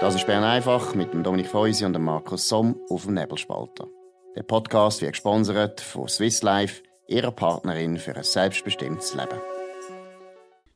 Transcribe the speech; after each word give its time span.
Das 0.00 0.14
ist 0.14 0.26
Bern 0.26 0.44
einfach 0.44 0.94
mit 0.94 1.12
dem 1.12 1.22
Dominik 1.22 1.48
Feusi 1.48 1.84
und 1.84 1.92
dem 1.92 2.04
Markus 2.04 2.48
Somm 2.48 2.74
auf 2.88 3.04
dem 3.04 3.12
Nebelspalter. 3.12 3.86
Der 4.34 4.42
Podcast 4.44 5.02
wird 5.02 5.12
gesponsert 5.12 5.82
von 5.82 6.08
Swiss 6.08 6.42
Life, 6.42 6.82
ihrer 7.06 7.30
Partnerin 7.30 7.98
für 7.98 8.16
ein 8.16 8.24
selbstbestimmtes 8.24 9.14
Leben. 9.14 9.38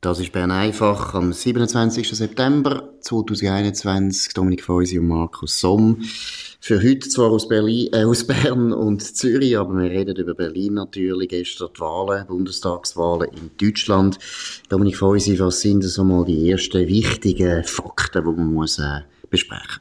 Das 0.03 0.21
ist 0.21 0.31
Bern 0.31 0.51
einfach 0.51 1.15
am 1.15 1.33
27. 1.33 2.07
September 2.07 2.91
2021. 3.01 4.35
Dominik 4.35 4.63
Feusi 4.63 4.99
und 4.99 5.09
Markus 5.09 5.59
Somm. 5.59 6.03
Für 6.61 6.83
heute 6.83 7.09
zwar 7.09 7.31
aus, 7.31 7.49
Berlin, 7.49 7.89
äh, 7.95 8.05
aus 8.05 8.27
Bern 8.27 8.75
und 8.75 9.01
Zürich, 9.01 9.57
aber 9.57 9.73
wir 9.79 9.91
reden 9.91 10.17
über 10.17 10.35
Berlin 10.35 10.75
natürlich. 10.75 11.31
Gestern 11.31 11.71
die 11.75 11.81
Wahlen, 11.81 12.27
Bundestagswahlen 12.27 13.31
in 13.31 13.51
Deutschland. 13.57 14.19
Dominik 14.69 14.99
Feusi, 14.99 15.39
was 15.39 15.63
sind 15.63 15.83
so 15.83 16.05
mal 16.05 16.27
die 16.27 16.51
ersten 16.51 16.87
wichtigen 16.87 17.65
Fakten, 17.65 18.23
die 18.23 18.31
man 18.31 18.53
muss 18.53 18.79
äh, 18.79 19.01
besprechen 19.31 19.81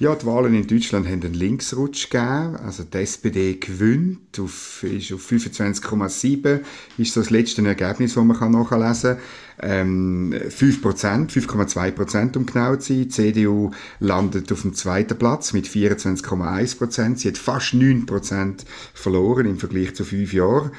ja, 0.00 0.14
die 0.14 0.24
Wahlen 0.24 0.54
in 0.54 0.66
Deutschland 0.66 1.06
haben 1.06 1.22
einen 1.22 1.34
Linksrutsch 1.34 2.08
gegeben. 2.08 2.56
Also 2.56 2.84
die 2.84 2.96
SPD 2.96 3.56
gewinnt, 3.56 4.40
auf, 4.40 4.82
auf 4.82 5.30
25,7, 5.30 6.60
ist 6.96 7.12
so 7.12 7.20
das 7.20 7.28
letzte 7.28 7.62
Ergebnis, 7.66 8.14
das 8.14 8.24
man 8.24 8.50
nachlesen 8.50 9.18
kann. 9.18 9.20
Ähm, 9.62 10.32
5%, 10.32 11.30
5,2% 11.30 12.36
um 12.38 12.46
genau 12.46 12.76
zu 12.76 12.94
sein. 12.94 13.02
Die 13.02 13.08
CDU 13.08 13.72
landet 13.98 14.50
auf 14.50 14.62
dem 14.62 14.72
zweiten 14.72 15.18
Platz 15.18 15.52
mit 15.52 15.66
24,1%. 15.68 17.16
Sie 17.16 17.28
hat 17.28 17.36
fast 17.36 17.74
9% 17.74 18.64
verloren 18.94 19.44
im 19.44 19.58
Vergleich 19.58 19.94
zu 19.94 20.04
fünf 20.06 20.32
Jahren. 20.32 20.70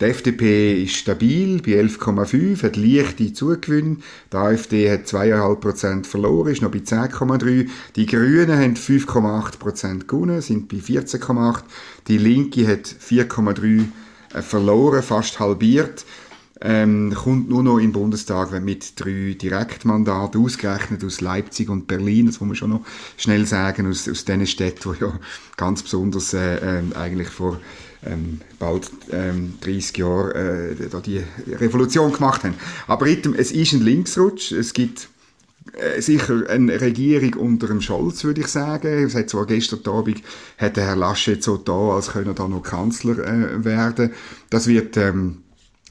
Die 0.00 0.06
FDP 0.06 0.82
ist 0.82 0.96
stabil 0.96 1.60
bei 1.60 1.72
11,5, 1.72 2.62
hat 2.62 2.76
leichte 2.76 3.34
Zugewinne. 3.34 3.98
Die 4.32 4.36
AfD 4.36 4.90
hat 4.90 5.04
2,5% 5.04 6.06
verloren, 6.06 6.52
ist 6.52 6.62
noch 6.62 6.70
bei 6.70 6.78
10,3. 6.78 7.68
Die 7.96 8.06
Grünen 8.06 8.58
haben 8.58 8.76
5,8% 8.76 10.06
gewonnen, 10.06 10.40
sind 10.40 10.70
bei 10.70 10.78
14,8. 10.78 11.64
Die 12.08 12.16
Linke 12.16 12.66
hat 12.66 12.86
4,3% 12.86 13.84
äh, 14.32 14.40
verloren, 14.40 15.02
fast 15.02 15.38
halbiert. 15.38 16.06
Ähm, 16.62 17.14
kommt 17.14 17.48
nur 17.48 17.62
noch 17.62 17.78
im 17.78 17.92
Bundestag 17.92 18.52
mit 18.62 19.00
drei 19.00 19.34
Direktmandaten, 19.40 20.44
ausgerechnet 20.44 21.02
aus 21.02 21.22
Leipzig 21.22 21.70
und 21.70 21.86
Berlin, 21.86 22.26
das 22.26 22.40
muss 22.40 22.48
man 22.48 22.56
schon 22.56 22.70
noch 22.70 22.84
schnell 23.16 23.46
sagen, 23.46 23.86
aus, 23.86 24.06
aus 24.08 24.26
diesen 24.26 24.46
Städten, 24.46 24.92
die 24.92 25.00
ja 25.00 25.18
ganz 25.56 25.82
besonders 25.82 26.34
äh, 26.34 26.80
äh, 26.80 26.82
eigentlich 26.94 27.28
vor 27.28 27.58
ähm, 28.04 28.40
bald 28.58 28.90
ähm, 29.10 29.54
30 29.60 29.96
Jahre 29.96 30.74
äh, 30.74 31.00
die 31.04 31.22
Revolution 31.50 32.12
gemacht 32.12 32.44
haben. 32.44 32.54
Aber 32.86 33.06
es 33.06 33.52
ist 33.52 33.72
ein 33.72 33.82
Linksrutsch. 33.82 34.52
Es 34.52 34.72
gibt 34.72 35.08
äh, 35.74 36.00
sicher 36.00 36.48
eine 36.48 36.80
Regierung 36.80 37.34
unter 37.34 37.68
dem 37.68 37.80
Scholz, 37.80 38.24
würde 38.24 38.40
ich 38.40 38.48
sagen. 38.48 39.04
Es 39.04 39.14
hat 39.14 39.30
zwar 39.30 39.46
gestern 39.46 39.80
Abend 39.86 40.22
hat 40.58 40.76
der 40.76 40.86
Herr 40.86 40.96
Laschet 40.96 41.42
so 41.42 41.56
da, 41.56 41.94
als 41.94 42.12
könne 42.12 42.30
er 42.30 42.34
da 42.34 42.48
noch 42.48 42.62
Kanzler 42.62 43.18
äh, 43.18 43.64
werden. 43.64 44.12
Das 44.48 44.66
wird 44.66 44.96
ähm, 44.96 45.42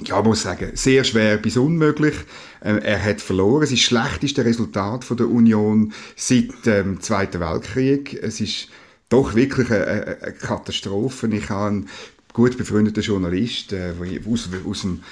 ja, 0.06 0.22
muss 0.22 0.44
sagen, 0.44 0.72
sehr 0.76 1.04
schwer 1.04 1.38
bis 1.38 1.58
unmöglich. 1.58 2.16
Ähm, 2.64 2.80
er 2.80 3.04
hat 3.04 3.22
verloren. 3.22 3.64
Es 3.64 3.72
ist 3.72 3.84
das 3.84 3.88
schlechteste 3.88 4.46
Resultat 4.46 5.06
der 5.10 5.28
Union 5.28 5.94
seit 6.16 6.66
dem 6.66 7.02
Zweiten 7.02 7.40
Weltkrieg. 7.40 8.14
Es 8.22 8.40
ist 8.40 8.70
doch 9.10 9.36
wirklich 9.36 9.70
eine, 9.72 10.18
eine 10.22 10.34
Katastrophe. 10.34 11.28
Ich 11.28 11.50
habe 11.50 11.84
gut 12.34 12.58
befreundeten 12.58 13.02
Journalist 13.02 13.74
äh, 13.74 13.94
aus, 14.30 14.50
aus, 14.68 14.82
dem, 14.82 15.04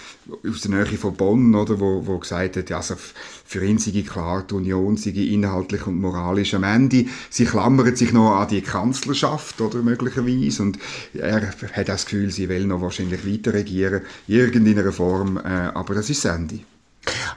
aus 0.47 0.61
der 0.61 0.71
Nähe 0.71 0.97
von 0.97 1.15
Bonn, 1.15 1.55
oder, 1.55 1.79
wo, 1.79 2.05
wo 2.05 2.19
gesagt 2.19 2.57
hat, 2.57 2.71
also 2.71 2.95
für 2.95 3.65
ihn 3.65 3.79
sei 3.79 4.03
klar, 4.03 4.45
die 4.49 4.53
Union 4.53 4.97
sei 4.97 5.11
inhaltlich 5.11 5.87
und 5.87 5.99
moralisch 5.99 6.53
am 6.53 6.63
Ende. 6.63 7.05
Sie 7.29 7.45
klammert 7.45 7.97
sich 7.97 8.13
noch 8.13 8.35
an 8.35 8.47
die 8.47 8.61
Kanzlerschaft, 8.61 9.59
oder 9.61 9.81
möglicherweise, 9.81 10.63
und 10.63 10.79
er 11.13 11.53
hat 11.73 11.89
das 11.89 12.05
Gefühl, 12.05 12.29
sie 12.31 12.49
will 12.49 12.65
noch 12.65 12.81
wahrscheinlich 12.81 13.25
weiter 13.25 13.53
regieren, 13.53 14.01
irgendeiner 14.27 14.91
Form, 14.91 15.37
äh, 15.37 15.41
aber 15.73 15.95
das 15.95 16.09
ist 16.09 16.23
das 16.23 16.35
Ende. 16.35 16.59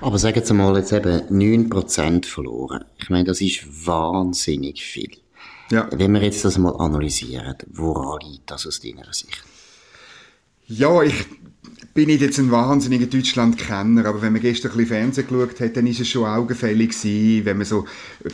Aber 0.01 0.19
sagen 0.19 0.43
Sie 0.45 0.55
mal 0.55 0.77
jetzt 0.77 0.93
eben 0.93 1.21
9% 1.29 2.27
verloren. 2.27 2.85
Ich 2.99 3.09
meine, 3.11 3.25
das 3.25 3.41
ist 3.41 3.87
wahnsinnig 3.87 4.83
viel. 4.83 5.11
Ja. 5.71 5.89
Wenn 5.93 6.13
wir 6.13 6.23
jetzt 6.23 6.45
das 6.45 6.59
mal 6.59 6.75
analysieren, 6.77 7.55
woran 7.69 8.19
liegt 8.29 8.51
das 8.51 8.67
aus 8.67 8.81
deiner 8.81 9.13
Sicht? 9.13 9.45
Ja, 10.73 11.03
ich 11.03 11.27
bin 11.93 12.09
ich 12.09 12.21
jetzt 12.21 12.39
ein 12.39 12.53
wahnsinniger 12.53 13.07
Deutschland-Kenner, 13.07 14.07
aber 14.07 14.23
wenn 14.23 14.33
man 14.33 14.41
gestern 14.41 14.71
ein 14.71 14.77
bisschen 14.77 14.95
Fernsehen 14.95 15.27
geschaut 15.27 15.61
hat, 15.61 15.77
dann 15.77 15.89
ist 15.89 15.99
es 15.99 16.09
schon 16.09 16.25
augenfällig 16.25 16.91
gewesen, 16.91 17.45
wenn 17.45 17.57
man 17.57 17.67
so 17.67 17.85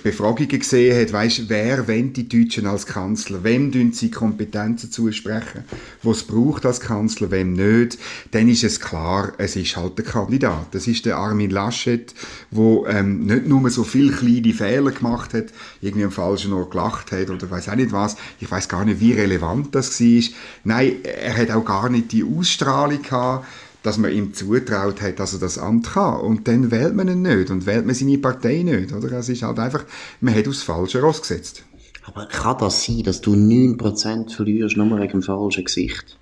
Befragungen 0.03 0.59
gesehen 0.59 1.01
hat, 1.01 1.11
weißt, 1.11 1.49
wer 1.49 1.89
wenn 1.89 2.13
die 2.13 2.29
Deutschen 2.29 2.67
als 2.67 2.85
Kanzler, 2.85 3.45
wem 3.45 3.73
tun 3.73 3.93
sie 3.93 4.11
Kompetenzen 4.11 4.91
zusprechen, 4.91 5.65
was 6.03 6.25
braucht 6.25 6.67
als 6.67 6.81
Kanzler, 6.81 7.31
wem 7.31 7.55
nicht, 7.55 7.99
dann 8.33 8.47
ist 8.51 8.63
es 8.63 8.79
klar, 8.79 9.33
es 9.39 9.57
ist 9.57 9.75
halt 9.75 9.97
der 9.97 10.05
Kandidat. 10.05 10.75
Das 10.75 10.87
ist 10.87 11.07
der 11.07 11.17
Armin 11.17 11.51
Laschet, 11.51 12.15
wo 12.51 12.87
ähm, 12.87 13.25
nicht 13.25 13.47
nur 13.47 13.71
so 13.71 13.85
viele 13.85 14.13
kleine 14.13 14.53
Fehler 14.53 14.91
gemacht 14.91 15.33
hat, 15.33 15.47
irgendwie 15.81 16.05
am 16.05 16.13
falschen 16.13 16.53
Ort 16.53 16.73
gelacht 16.73 17.11
hat 17.11 17.31
oder 17.31 17.51
weiß 17.51 17.71
auch 17.71 17.77
nicht 17.77 17.93
was. 17.93 18.17
Ich 18.39 18.51
weiß 18.51 18.69
gar 18.69 18.85
nicht, 18.85 19.01
wie 19.01 19.15
relevant 19.15 19.75
das 19.75 19.99
war. 19.99 20.23
Nein, 20.65 20.97
er 21.05 21.35
hat 21.39 21.51
auch 21.51 21.65
gar 21.65 21.89
nicht 21.89 22.13
die 22.13 22.23
Ausstrahlung 22.23 23.01
gehabt, 23.01 23.46
dass 23.87 23.99
man 23.99 24.11
ihm 24.11 24.35
zutraut 24.35 25.01
hat, 25.01 25.21
dass 25.21 25.33
er 25.33 25.39
das 25.39 25.59
Amt 25.59 25.93
kann. 25.93 26.21
Und 26.21 26.49
dann 26.49 26.73
wählt 26.73 26.97
man 26.97 27.07
ihn 27.07 27.23
nicht 27.23 27.51
und 27.51 27.67
wählt 27.67 27.87
man 27.87 27.95
seine 27.95 28.19
Partei 28.19 28.63
nicht. 28.65 28.93
Oder? 28.93 29.13
Es 29.13 29.29
ist 29.29 29.43
halt 29.43 29.61
einfach, 29.61 29.85
man 30.21 30.35
hat 30.35 30.49
aufs 30.49 30.65
Falsche 30.65 31.01
rausgesetzt. 31.01 31.63
Aber 32.03 32.27
kann 32.27 32.59
das 32.59 32.85
sein, 32.85 33.05
dass 33.05 33.21
du 33.21 33.35
9% 33.35 34.35
verlierst, 34.35 34.77
nur 34.77 34.99
wegen 34.99 35.13
dem 35.13 35.23
falschen 35.23 35.65
Gesicht? 35.65 36.19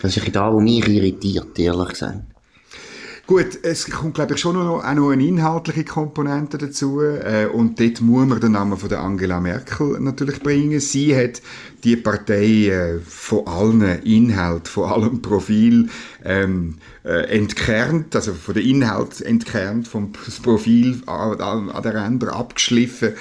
Das 0.00 0.16
ist 0.16 0.34
da, 0.36 0.52
wo 0.52 0.60
mich 0.60 0.86
irritiert, 0.86 1.58
ehrlich 1.58 1.88
gesagt. 1.88 2.20
Gut, 3.30 3.60
es 3.62 3.88
kommt, 3.88 4.14
glaube 4.14 4.34
ich, 4.34 4.40
schon 4.40 4.56
noch, 4.56 4.84
auch 4.84 4.94
noch 4.94 5.10
eine 5.10 5.24
inhaltliche 5.24 5.84
Komponente 5.84 6.58
dazu. 6.58 7.00
Äh, 7.00 7.46
und 7.46 7.78
dort 7.78 8.00
muss 8.00 8.26
man 8.26 8.40
den 8.40 8.50
Namen 8.50 8.76
von 8.76 8.92
Angela 8.92 9.38
Merkel 9.38 10.00
natürlich 10.00 10.40
bringen. 10.40 10.80
Sie 10.80 11.16
hat 11.16 11.40
die 11.84 11.94
Partei 11.94 12.66
äh, 12.70 12.98
von 12.98 13.46
allen 13.46 14.02
Inhalt, 14.02 14.66
von 14.66 14.90
allem 14.90 15.22
Profil 15.22 15.90
ähm, 16.24 16.78
äh, 17.04 17.36
entkernt, 17.36 18.16
also 18.16 18.34
von 18.34 18.54
der 18.54 18.64
Inhalt 18.64 19.20
entkernt, 19.20 19.86
vom 19.86 20.10
Profil 20.42 21.00
an, 21.06 21.70
an 21.70 21.82
der 21.84 21.94
Ränder 21.94 22.34
abgeschliffen, 22.34 23.12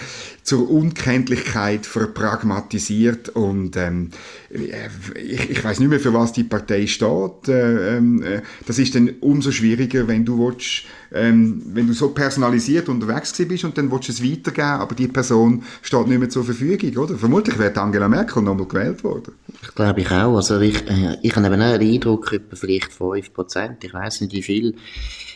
zur 0.44 0.70
Unkenntlichkeit 0.70 1.86
verpragmatisiert 1.86 3.30
und 3.30 3.76
ähm, 3.78 4.10
ich, 4.50 5.50
ich 5.50 5.64
weiß 5.64 5.80
nicht 5.80 5.90
mehr, 5.90 6.00
für 6.00 6.14
was 6.14 6.34
die 6.34 6.44
Partei 6.44 6.88
steht. 6.88 7.48
Äh, 7.48 7.98
ähm, 7.98 8.24
äh, 8.24 8.42
das 8.66 8.80
ist 8.80 8.96
dann 8.96 9.10
umso 9.20 9.52
schwieriger, 9.52 10.08
wenn 10.08 10.26
du 10.26 10.40
willst, 10.40 10.86
ähm, 11.12 11.62
wenn 11.74 11.88
du 11.88 11.94
so 11.94 12.10
personalisiert 12.10 12.90
unterwegs 12.90 13.34
bist 13.34 13.64
und 13.64 13.78
dann 13.78 13.92
willst 13.92 14.10
du 14.10 14.12
es 14.12 14.24
weitergeben, 14.24 14.68
aber 14.68 14.96
die 14.96 15.08
Person 15.08 15.64
steht 15.82 16.08
nicht 16.08 16.20
mehr 16.20 16.30
zur 16.30 16.44
Verfügung, 16.44 16.96
oder? 16.98 17.16
Vermutlich 17.16 17.58
wird 17.58 17.78
Angela 17.78 18.08
Merkel 18.08 18.44
nochmal 18.44 18.68
gewählt 18.68 19.04
worden. 19.04 19.34
Ich 19.62 19.74
glaube 19.76 20.02
ich 20.02 20.12
auch. 20.12 20.36
Also 20.36 20.60
ich, 20.60 20.88
äh, 20.90 21.18
ich 21.22 21.36
habe 21.36 21.48
eben 21.48 21.62
auch 21.62 21.78
den 21.78 21.94
Eindruck, 21.94 22.34
etwa 22.34 22.56
vielleicht 22.56 22.92
5%, 22.92 23.84
ich 23.84 23.94
weiß 23.94 24.22
nicht 24.22 24.34
wie 24.34 24.44
viel, 24.44 24.76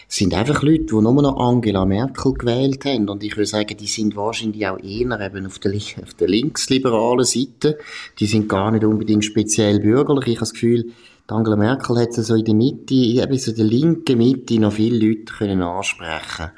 sind 0.08 0.36
einfach 0.36 0.62
Leute, 0.62 0.86
die 0.86 0.94
nur 0.94 1.22
noch 1.22 1.38
Angela 1.38 1.86
Merkel 1.86 2.34
gewählt 2.34 2.86
haben. 2.86 3.10
Und 3.10 3.24
ich 3.24 3.36
würde 3.36 3.48
sagen, 3.48 3.76
die 3.76 3.88
sind 3.88 4.16
wahrscheinlich 4.16 4.68
auch 4.68 4.78
eher 4.78 5.20
eben 5.20 5.46
auf 5.48 5.58
der, 5.58 5.74
auf 5.74 6.14
der 6.20 6.28
linksliberalen 6.28 7.26
Seite. 7.26 7.80
Die 8.20 8.28
sind 8.28 8.48
gar 8.48 8.70
nicht 8.70 8.84
unbedingt 8.84 9.26
speziell 9.26 9.80
bürgerlich. 9.80 10.28
Ich 10.28 10.36
habe 10.36 10.42
das 10.42 10.54
Gefühl, 10.54 10.92
Angela 11.28 11.56
Merkel 11.56 11.98
hat 12.00 12.14
so 12.14 12.36
in 12.36 12.46
der 12.46 12.54
Mitte, 12.54 12.94
eben 12.94 13.38
so 13.38 13.52
in 13.52 13.58
der 13.58 13.66
linken 13.66 14.18
Mitte 14.18 14.60
noch 14.60 14.74
viele 14.74 15.08
Leute 15.08 15.34
können 15.34 15.62
ansprechen 15.62 16.52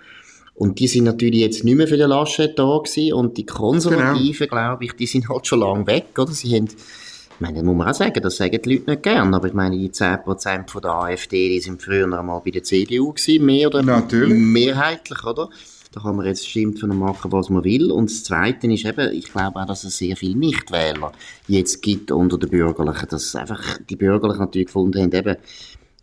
und 0.55 0.79
die 0.79 0.87
sind 0.87 1.03
natürlich 1.03 1.41
jetzt 1.41 1.63
nicht 1.65 1.75
mehr 1.75 1.87
für 1.87 1.97
den 1.97 2.09
Laschet 2.09 2.57
da 2.57 2.77
gewesen. 2.77 3.13
Und 3.13 3.37
die 3.37 3.45
Konservativen, 3.45 4.47
genau. 4.47 4.49
glaube 4.49 4.85
ich, 4.85 4.93
die 4.93 5.05
sind 5.05 5.27
halt 5.27 5.45
schon 5.45 5.59
lange 5.59 5.85
weg, 5.85 6.07
oder? 6.17 6.31
Sie 6.31 6.55
haben, 6.55 6.67
ich 6.67 7.41
meine, 7.41 7.55
das 7.55 7.63
muss 7.65 7.75
man 7.75 7.89
auch 7.89 7.93
sagen, 7.93 8.21
das 8.23 8.37
sagen 8.37 8.61
die 8.63 8.73
Leute 8.73 8.91
nicht 8.91 9.03
gern, 9.03 9.33
aber 9.33 9.47
ich 9.47 9.53
meine, 9.53 9.77
die 9.77 9.89
10% 9.89 10.69
von 10.69 10.81
der 10.81 10.91
AfD, 10.91 11.49
die 11.49 11.59
sind 11.59 11.81
früher 11.81 12.05
einmal 12.05 12.41
bei 12.43 12.51
der 12.51 12.63
CDU 12.63 13.11
gewesen, 13.11 13.45
mehr 13.45 13.67
oder 13.67 13.83
natürlich. 13.83 14.33
mehrheitlich, 14.33 15.21
oder? 15.25 15.49
Da 15.95 16.01
kann 16.01 16.17
man 16.17 16.25
jetzt 16.25 16.45
stimmt 16.45 16.77
von 16.77 16.97
machen, 16.99 17.31
was 17.31 17.49
man 17.49 17.63
will. 17.63 17.89
Und 17.89 18.09
das 18.09 18.25
Zweite 18.25 18.67
ist 18.67 18.83
eben, 18.83 19.13
ich 19.13 19.31
glaube 19.31 19.61
auch, 19.61 19.65
dass 19.65 19.85
es 19.85 19.97
sehr 19.97 20.17
viele 20.17 20.37
Nichtwähler 20.37 21.13
jetzt 21.47 21.81
gibt 21.81 22.11
unter 22.11 22.37
den 22.37 22.49
Bürgerlichen, 22.49 23.07
dass 23.09 23.33
einfach 23.33 23.77
die 23.89 23.95
Bürgerlichen 23.95 24.41
natürlich 24.41 24.67
gefunden 24.67 25.01
haben, 25.01 25.13
eben 25.13 25.37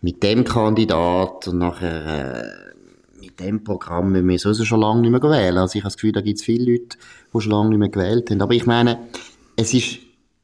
mit 0.00 0.22
dem 0.22 0.44
Kandidat 0.44 1.46
und 1.48 1.58
nachher 1.58 2.38
äh, 2.40 3.20
mit 3.20 3.38
dem 3.38 3.62
Programm 3.64 4.12
müssen 4.12 4.28
wir 4.30 4.38
sowieso 4.38 4.64
schon 4.64 4.80
lange 4.80 5.02
nicht 5.02 5.10
mehr 5.10 5.22
wählen. 5.22 5.58
Also 5.58 5.76
ich 5.76 5.82
habe 5.82 5.90
das 5.90 5.96
Gefühl, 5.96 6.12
da 6.12 6.22
gibt 6.22 6.38
es 6.38 6.44
viele 6.44 6.72
Leute, 6.72 6.96
die 7.34 7.40
schon 7.42 7.52
lange 7.52 7.68
nicht 7.68 7.78
mehr 7.78 7.88
gewählt 7.90 8.30
haben. 8.30 8.40
Aber 8.40 8.54
ich 8.54 8.64
meine, 8.64 8.98
es 9.56 9.74
ist 9.74 9.98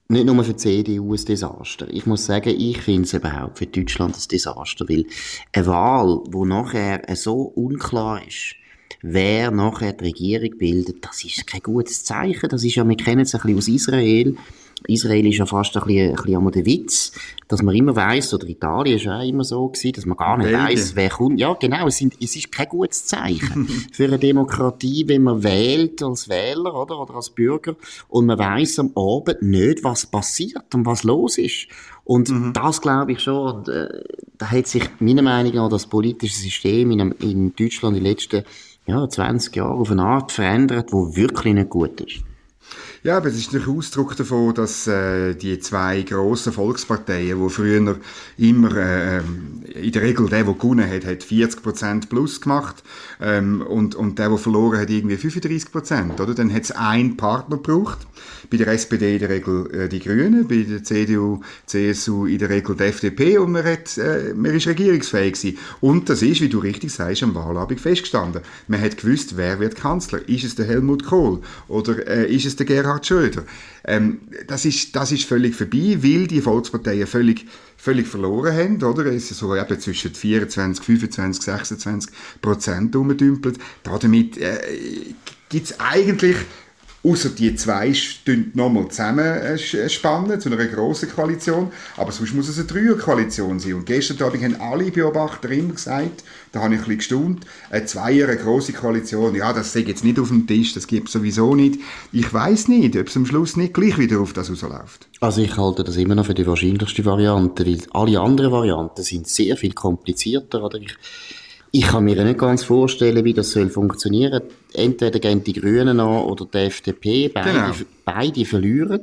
nicht 0.09 0.27
nur 0.27 0.45
für 0.45 0.53
die 0.53 0.57
CDU 0.57 1.15
ein 1.15 1.25
Desaster. 1.25 1.87
Ich 1.91 2.05
muss 2.05 2.27
sagen, 2.27 2.51
ich 2.51 2.83
finde 2.83 3.05
es 3.05 3.15
überhaupt 3.15 3.57
für 3.57 3.67
Deutschland 3.67 4.15
ein 4.15 4.29
Desaster, 4.31 4.87
weil 4.91 5.07
eine 5.55 5.67
Wahl, 5.67 6.21
wo 6.27 6.45
nachher 6.45 7.03
so 7.17 7.45
unklar 7.45 8.21
ist, 8.27 8.55
wer 9.03 9.51
nachher 9.51 9.93
die 9.93 10.05
Regierung 10.05 10.59
bildet, 10.59 11.05
das 11.05 11.25
ist 11.25 11.47
kein 11.47 11.63
gutes 11.63 12.05
Zeichen. 12.05 12.49
Das 12.49 12.65
ist 12.65 12.75
ja, 12.75 12.89
wir 12.89 12.97
kennen 12.97 13.21
es 13.21 13.35
ein 13.35 13.41
bisschen 13.41 13.59
aus 13.59 13.69
Israel. 13.69 14.37
Israel 14.87 15.27
ist 15.27 15.39
ja 15.39 15.47
fast 15.47 15.77
ein 15.77 15.83
bisschen, 15.85 16.11
ein 16.11 16.15
bisschen 16.15 16.53
der 16.53 16.67
Witz, 16.67 17.13
dass 17.49 17.63
man 17.63 17.75
immer 17.75 17.97
weiss, 17.97 18.33
oder 18.33 18.47
Italien 18.47 18.97
ist 18.97 19.05
ja 19.05 19.19
auch 19.19 19.27
immer 19.27 19.43
so 19.43 19.69
gewesen, 19.69 19.93
dass 19.93 20.07
man 20.07 20.17
gar 20.17 20.37
nicht 20.37 20.53
weiss, 20.53 20.95
wer 20.95 21.11
kommt. 21.11 21.41
Ja, 21.41 21.55
genau, 21.55 21.89
es, 21.89 21.97
sind, 21.97 22.15
es 22.23 22.37
ist 22.37 22.53
kein 22.53 22.69
gutes 22.69 23.07
Zeichen 23.07 23.67
für 23.93 24.05
eine 24.05 24.19
Demokratie, 24.19 25.09
wenn 25.09 25.25
man 25.25 25.43
wählt 25.43 26.03
als 26.03 26.29
Wähler, 26.29 26.75
oder, 26.75 27.01
oder 27.01 27.15
als 27.17 27.31
Bürger, 27.31 27.75
und 28.09 28.27
man 28.27 28.39
weiss 28.39 28.79
am 28.79 28.93
Abend 28.95 29.43
nicht, 29.43 29.83
was 29.83 30.07
passiert 30.07 30.75
und 30.75 30.87
was 30.87 31.03
los 31.03 31.39
ist. 31.39 31.67
Und 32.05 32.31
mhm. 32.31 32.53
das 32.53 32.81
glaube 32.81 33.13
ich 33.13 33.21
schon, 33.21 33.69
äh, 33.69 33.89
da 34.39 34.51
hat 34.51 34.67
sich 34.67 34.85
meiner 35.01 35.23
Meinung 35.23 35.55
nach 35.55 35.69
das 35.69 35.87
politische 35.87 36.37
System 36.37 36.91
in, 36.93 37.13
in 37.21 37.55
Deutschland 37.57 37.97
in 37.97 38.05
den 38.05 38.11
letzten 38.13 38.45
ja, 38.89 39.07
20 39.07 39.55
Jahren 39.55 39.79
auf 39.79 39.91
eine 39.91 40.03
Art 40.03 40.33
verändert, 40.33 40.93
wo 40.93 41.15
wirklich 41.15 41.53
nicht 41.55 41.69
gut 41.69 42.01
ist. 42.01 42.25
Ja, 43.05 43.17
aber 43.17 43.29
es 43.29 43.37
ist 43.37 43.55
ein 43.55 43.65
Ausdruck 43.65 44.17
davon, 44.17 44.55
dass 44.55 44.89
äh, 44.89 45.35
die 45.35 45.61
zwei 45.61 46.03
grossen 46.03 46.53
Volksparteien, 46.53 47.41
die 47.41 47.49
früher 47.49 47.97
immer, 48.37 48.77
äh, 48.77 49.21
in 49.73 49.93
der 49.93 50.03
Regel 50.03 50.29
der, 50.29 50.43
der 50.43 50.55
gewonnen 50.55 50.91
hat, 50.91 51.07
hat 51.07 51.23
40% 51.23 52.09
plus 52.09 52.41
gemacht 52.41 52.83
ähm, 53.21 53.63
und, 53.63 53.95
und 53.95 54.19
der, 54.19 54.31
der 54.31 54.39
verloren 54.39 54.81
hat, 54.81 54.91
irgendwie 54.91 55.15
35%, 55.15 56.21
oder? 56.21 56.35
Dann 56.35 56.53
hat 56.53 56.65
es 56.65 56.73
einen 56.73 57.17
Partner 57.17 57.57
gebraucht. 57.57 57.99
Bei 58.51 58.57
der 58.57 58.67
SPD 58.69 59.15
in 59.15 59.21
der 59.21 59.29
Regel 59.29 59.71
äh, 59.73 59.89
die 59.89 60.01
Grünen, 60.01 60.49
bei 60.49 60.63
der 60.69 60.83
CDU, 60.83 61.41
CSU 61.67 62.27
in 62.27 62.39
der 62.39 62.49
Regel 62.49 62.75
die 62.75 62.85
FDP 62.85 63.39
und 63.39 63.53
man, 63.53 63.65
hat, 63.65 63.97
äh, 63.99 64.35
man 64.35 64.53
ist 64.55 64.67
regierungsfähig 64.67 65.35
gewesen. 65.35 65.59
Und 65.81 66.09
das 66.09 66.23
ist, 66.23 66.41
wie 66.41 66.49
du 66.49 66.59
richtig 66.59 66.93
sagst, 66.93 67.23
am 67.23 67.35
Wahlabend 67.37 67.81
festgestanden. 67.81 68.43
Man 68.67 68.81
hat 68.81 68.97
gewusst, 68.97 69.37
wer 69.37 69.61
wird 69.61 69.77
Kanzler. 69.77 70.29
Ist 70.29 70.45
es 70.45 70.57
der 70.57 70.67
Helmut 70.67 71.05
Kohl 71.05 71.41
oder 71.69 72.07
äh, 72.09 72.35
ist 72.35 72.47
es 72.47 72.57
der 72.57 72.67
Gerhard 72.67 72.88
Gerhard 72.89 73.07
Schröder. 73.07 73.45
Ähm, 73.85 74.21
das, 74.47 74.65
ist, 74.65 74.97
das 74.97 75.13
ist 75.13 75.25
völlig 75.25 75.55
vorbei, 75.55 75.99
weil 76.01 76.27
die 76.27 76.41
Volksparteien 76.41 77.07
völlig, 77.07 77.47
völlig 77.77 78.07
verloren 78.07 78.57
haben, 78.57 78.83
oder? 78.83 79.07
Es 79.07 79.31
ist 79.31 79.39
so 79.39 79.55
eben 79.55 79.81
zwischen 79.81 80.15
24, 80.15 80.85
25, 80.85 81.45
26 81.45 82.11
Prozent 82.41 82.97
umgedümpelt. 82.97 83.59
Damit 83.83 84.39
äh, 84.39 84.59
gibt 85.51 85.67
es 85.71 85.81
eigentlich 85.81 86.37
Außer 87.05 87.31
die 87.31 87.55
zwei 87.55 87.95
stünden 87.95 88.59
nochmal 88.59 88.89
zusammenspannen 88.89 90.33
äh, 90.33 90.39
zu 90.39 90.51
einer 90.51 90.67
grossen 90.67 91.09
Koalition. 91.11 91.71
Aber 91.97 92.11
sonst 92.11 92.35
muss 92.35 92.49
es 92.49 92.59
eine 92.59 92.67
Dreier-Koalition 92.67 93.61
sein. 93.61 93.75
Und 93.75 93.87
gestern 93.87 94.21
Abend 94.27 94.43
haben 94.43 94.61
alle 94.61 94.91
Beobachter 94.91 95.51
immer 95.51 95.75
gesagt, 95.75 96.25
da 96.53 96.61
habe 96.61 96.75
ich 96.75 96.81
ein 96.81 96.87
bisschen 96.87 96.99
gestaunt, 96.99 97.47
eine 97.71 97.85
Zweier, 97.85 98.29
eine 98.29 98.37
grosse 98.39 98.73
Koalition, 98.73 99.35
ja, 99.35 99.53
das 99.53 99.73
sehe 99.73 99.85
jetzt 99.85 100.05
nicht 100.05 100.19
auf 100.19 100.29
dem 100.29 100.47
Tisch, 100.47 100.75
das 100.75 100.87
gibt 100.87 101.09
es 101.09 101.13
sowieso 101.13 101.55
nicht. 101.55 101.81
Ich 102.13 102.33
weiß 102.33 102.69
nicht, 102.69 102.97
ob 102.97 103.07
es 103.07 103.17
am 103.17 103.27
Schluss 103.27 103.57
nicht 103.57 103.75
gleich 103.75 103.99
wieder 103.99 104.21
auf 104.21 104.33
das 104.33 104.51
rausläuft. 104.51 105.09
Also 105.21 105.41
ich 105.43 105.57
halte 105.57 105.85
das 105.85 105.97
immer 105.97 106.15
noch 106.15 106.27
für 106.27 106.35
die 106.35 106.47
wahrscheinlichste 106.47 107.05
Variante, 107.05 107.67
weil 107.67 107.83
alle 107.93 108.21
anderen 108.21 108.53
Varianten 108.53 109.03
sind 109.03 109.29
sehr 109.29 109.57
viel 109.57 109.73
komplizierter. 109.73 110.65
Oder 110.65 110.79
ich 110.79 110.97
ich 111.71 111.87
kann 111.87 112.05
mir 112.05 112.25
nicht 112.25 112.39
ganz 112.39 112.65
vorstellen, 112.65 113.25
wie 113.25 113.35
das 113.35 113.53
soll 113.53 113.69
funktionieren. 113.69 114.43
Entweder 114.75 115.19
gehen 115.19 115.45
die 115.45 115.53
Grünen 115.53 116.01
an 116.01 116.23
oder 116.23 116.47
die 116.47 116.59
FDP, 116.59 117.29
beide, 117.29 117.51
genau. 117.51 117.73
beide 118.05 118.45
verlieren. 118.45 119.03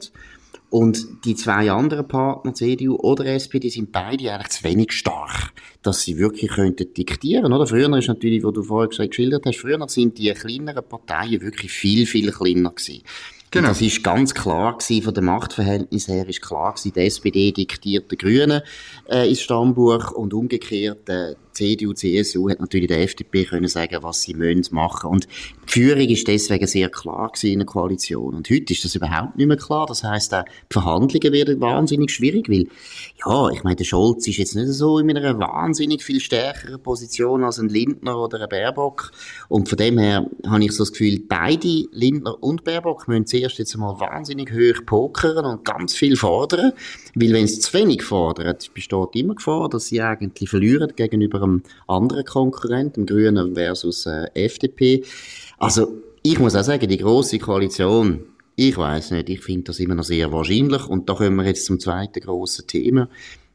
Und 0.69 1.25
die 1.25 1.35
zwei 1.35 1.71
anderen 1.71 2.07
Partner, 2.07 2.53
CDU 2.53 2.95
oder 2.95 3.25
SPD, 3.27 3.69
sind 3.69 3.91
beide 3.91 4.33
eigentlich 4.33 4.49
zu 4.49 4.63
wenig 4.63 4.91
stark, 4.91 5.53
dass 5.83 6.01
sie 6.01 6.17
wirklich 6.17 6.51
könnten 6.51 6.93
diktieren, 6.93 7.53
oder? 7.53 7.67
Früher 7.67 7.95
ist 7.97 8.07
natürlich, 8.07 8.43
wo 8.43 8.51
du 8.51 8.63
vorher 8.63 8.89
geschildert 8.89 9.45
hast, 9.45 9.59
früher 9.59 9.87
sind 9.87 10.17
die 10.17 10.33
kleineren 10.33 10.83
Parteien 10.83 11.39
wirklich 11.41 11.71
viel, 11.71 12.05
viel 12.05 12.31
kleiner 12.31 12.71
gewesen. 12.71 13.03
Genau. 13.51 13.69
Das 13.69 13.81
ist 13.81 14.03
ganz 14.03 14.33
klar 14.33 14.77
gewesen, 14.77 15.03
von 15.03 15.13
dem 15.13 15.25
Machtverhältnis 15.25 16.07
her 16.07 16.27
ist 16.27 16.41
klar 16.41 16.73
gewesen, 16.73 16.93
die 16.93 16.99
SPD 16.99 17.51
diktiert 17.51 18.11
die 18.11 18.17
Grünen 18.17 18.61
äh, 19.09 19.29
ins 19.29 19.41
Stammbuch 19.41 20.11
und 20.11 20.33
umgekehrt 20.33 21.07
äh, 21.09 21.35
CDU, 21.55 21.93
CSU 21.93 22.49
hat 22.49 22.59
natürlich 22.59 22.89
der 22.89 23.01
FDP 23.01 23.45
können 23.45 23.67
sagen, 23.67 23.97
was 24.01 24.21
sie 24.21 24.33
müssen 24.33 24.75
machen. 24.75 25.09
Und 25.09 25.27
die 25.67 25.71
Führung 25.71 26.07
ist 26.07 26.27
deswegen 26.27 26.67
sehr 26.67 26.89
klar 26.89 27.29
gewesen 27.29 27.53
in 27.53 27.59
der 27.59 27.65
Koalition. 27.65 28.35
Und 28.35 28.49
heute 28.49 28.73
ist 28.73 28.83
das 28.83 28.95
überhaupt 28.95 29.37
nicht 29.37 29.47
mehr 29.47 29.57
klar. 29.57 29.85
Das 29.87 30.03
heißt, 30.03 30.33
auch 30.33 30.43
die 30.43 30.73
Verhandlungen 30.73 31.33
werden 31.33 31.61
wahnsinnig 31.61 32.11
schwierig, 32.11 32.49
weil, 32.49 32.67
ja, 33.25 33.49
ich 33.49 33.63
meine, 33.63 33.77
der 33.77 33.85
Scholz 33.85 34.27
ist 34.27 34.37
jetzt 34.37 34.55
nicht 34.55 34.67
so 34.67 34.99
in 34.99 35.09
einer 35.09 35.39
wahnsinnig 35.39 36.03
viel 36.03 36.19
stärkeren 36.19 36.81
Position 36.81 37.43
als 37.43 37.59
ein 37.59 37.69
Lindner 37.69 38.17
oder 38.19 38.41
ein 38.41 38.49
Baerbock. 38.49 39.11
Und 39.47 39.69
von 39.69 39.77
dem 39.77 39.97
her 39.97 40.29
habe 40.45 40.63
ich 40.63 40.73
so 40.73 40.83
das 40.83 40.91
Gefühl, 40.91 41.21
beide, 41.27 41.85
Lindner 41.91 42.43
und 42.43 42.63
Baerbock, 42.65 43.07
müssen 43.07 43.25
zuerst 43.35 43.59
jetzt 43.59 43.73
einmal 43.75 43.99
wahnsinnig 43.99 44.51
hoch 44.51 44.85
pokern 44.85 45.45
und 45.45 45.65
ganz 45.65 45.93
viel 45.93 46.15
fordern. 46.15 46.71
Weil 47.15 47.33
wenn 47.33 47.47
sie 47.47 47.59
zu 47.59 47.73
wenig 47.73 48.03
fordern, 48.03 48.55
besteht 48.73 49.15
immer 49.15 49.35
Gefahr, 49.35 49.69
dass 49.69 49.87
sie 49.87 50.01
eigentlich 50.01 50.49
verlieren 50.49 50.93
gegenüber 50.95 51.41
einem 51.41 51.63
anderen 51.87 52.25
Konkurrenten, 52.25 53.05
dem 53.05 53.15
Grünen 53.15 53.55
versus 53.55 54.05
äh, 54.05 54.27
FDP. 54.33 55.03
Also 55.57 56.01
ich 56.23 56.39
muss 56.39 56.55
auch 56.55 56.63
sagen, 56.63 56.87
die 56.87 56.97
große 56.97 57.39
Koalition, 57.39 58.23
ich 58.55 58.77
weiß 58.77 59.11
nicht, 59.11 59.29
ich 59.29 59.41
finde 59.41 59.65
das 59.65 59.79
immer 59.79 59.95
noch 59.95 60.03
sehr 60.03 60.31
wahrscheinlich. 60.31 60.87
Und 60.87 61.09
da 61.09 61.13
kommen 61.13 61.35
wir 61.35 61.45
jetzt 61.45 61.65
zum 61.65 61.79
zweiten 61.79 62.21
grossen 62.21 62.67
Thema. 62.67 63.09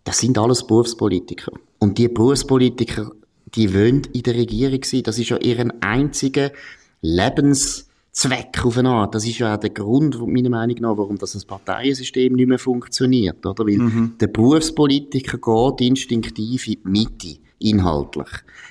Das 0.05 0.19
sind 0.19 0.38
alles 0.38 0.67
Berufspolitiker. 0.67 1.53
Und 1.79 1.99
die 1.99 2.09
Berufspolitiker, 2.09 3.11
die 3.55 3.75
wollen 3.75 4.03
in 4.12 4.23
der 4.23 4.35
Regierung 4.35 4.85
sein. 4.85 5.03
Das 5.03 5.19
ist 5.19 5.31
ja 5.31 5.38
ihren 5.38 5.82
einziger 5.82 6.53
Lebenszweck 8.12 8.64
auf 8.64 8.78
eine 8.78 8.90
Art. 8.90 9.14
Das 9.14 9.26
ist 9.26 9.38
ja 9.38 9.54
auch 9.54 9.60
der 9.60 9.70
Grund, 9.70 10.18
meiner 10.26 10.50
Meinung 10.50 10.76
nach, 10.80 10.96
warum 10.96 11.18
das 11.18 11.44
Parteiensystem 11.44 12.32
nicht 12.32 12.48
mehr 12.48 12.58
funktioniert, 12.58 13.44
oder? 13.46 13.64
Weil 13.66 13.78
mhm. 13.78 14.14
der 14.20 14.26
Berufspolitiker 14.26 15.38
geht 15.38 15.86
instinktiv 15.86 16.66
in 16.66 16.74
die 16.84 16.88
Mitte 16.88 17.40
inhaltlich. 17.58 18.28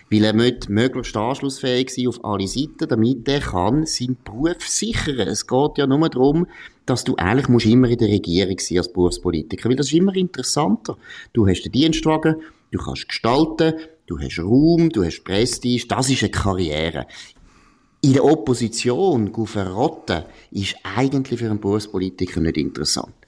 Weil 0.09 0.23
er 0.23 0.35
möchte 0.35 0.71
möglichst 0.71 1.15
anschlussfähig 1.15 1.89
sein 1.89 2.07
auf 2.07 2.23
alle 2.25 2.47
Seiten, 2.47 2.87
damit 2.87 3.27
er 3.27 3.39
kann 3.39 3.85
seinen 3.85 4.17
Beruf 4.23 4.67
sichern. 4.67 5.27
Es 5.27 5.45
geht 5.45 5.77
ja 5.77 5.85
nur 5.85 6.09
darum, 6.09 6.47
dass 6.85 7.03
du 7.03 7.15
eigentlich 7.15 7.49
musst 7.49 7.67
immer 7.67 7.87
in 7.87 7.99
der 7.99 8.07
Regierung 8.07 8.57
sein 8.59 8.79
als 8.79 8.91
Berufspolitiker, 8.91 9.69
weil 9.69 9.75
das 9.75 9.87
ist 9.87 9.93
immer 9.93 10.15
interessanter. 10.15 10.97
Du 11.33 11.47
hast 11.47 11.61
den 11.61 11.71
Dienstwagen, 11.71 12.37
du 12.71 12.79
kannst 12.79 13.07
gestalten, 13.07 13.75
du 14.07 14.17
hast 14.17 14.39
Raum, 14.39 14.89
du 14.89 15.03
hast 15.03 15.23
Prestige, 15.23 15.85
das 15.87 16.09
ist 16.09 16.23
eine 16.23 16.31
Karriere. 16.31 17.05
In 18.01 18.13
der 18.13 18.23
Opposition 18.23 19.33
verrotten 19.45 20.23
ist 20.51 20.75
eigentlich 20.83 21.39
für 21.39 21.49
einen 21.49 21.59
Berufspolitiker 21.59 22.39
nicht 22.39 22.55
interessant. 22.55 23.18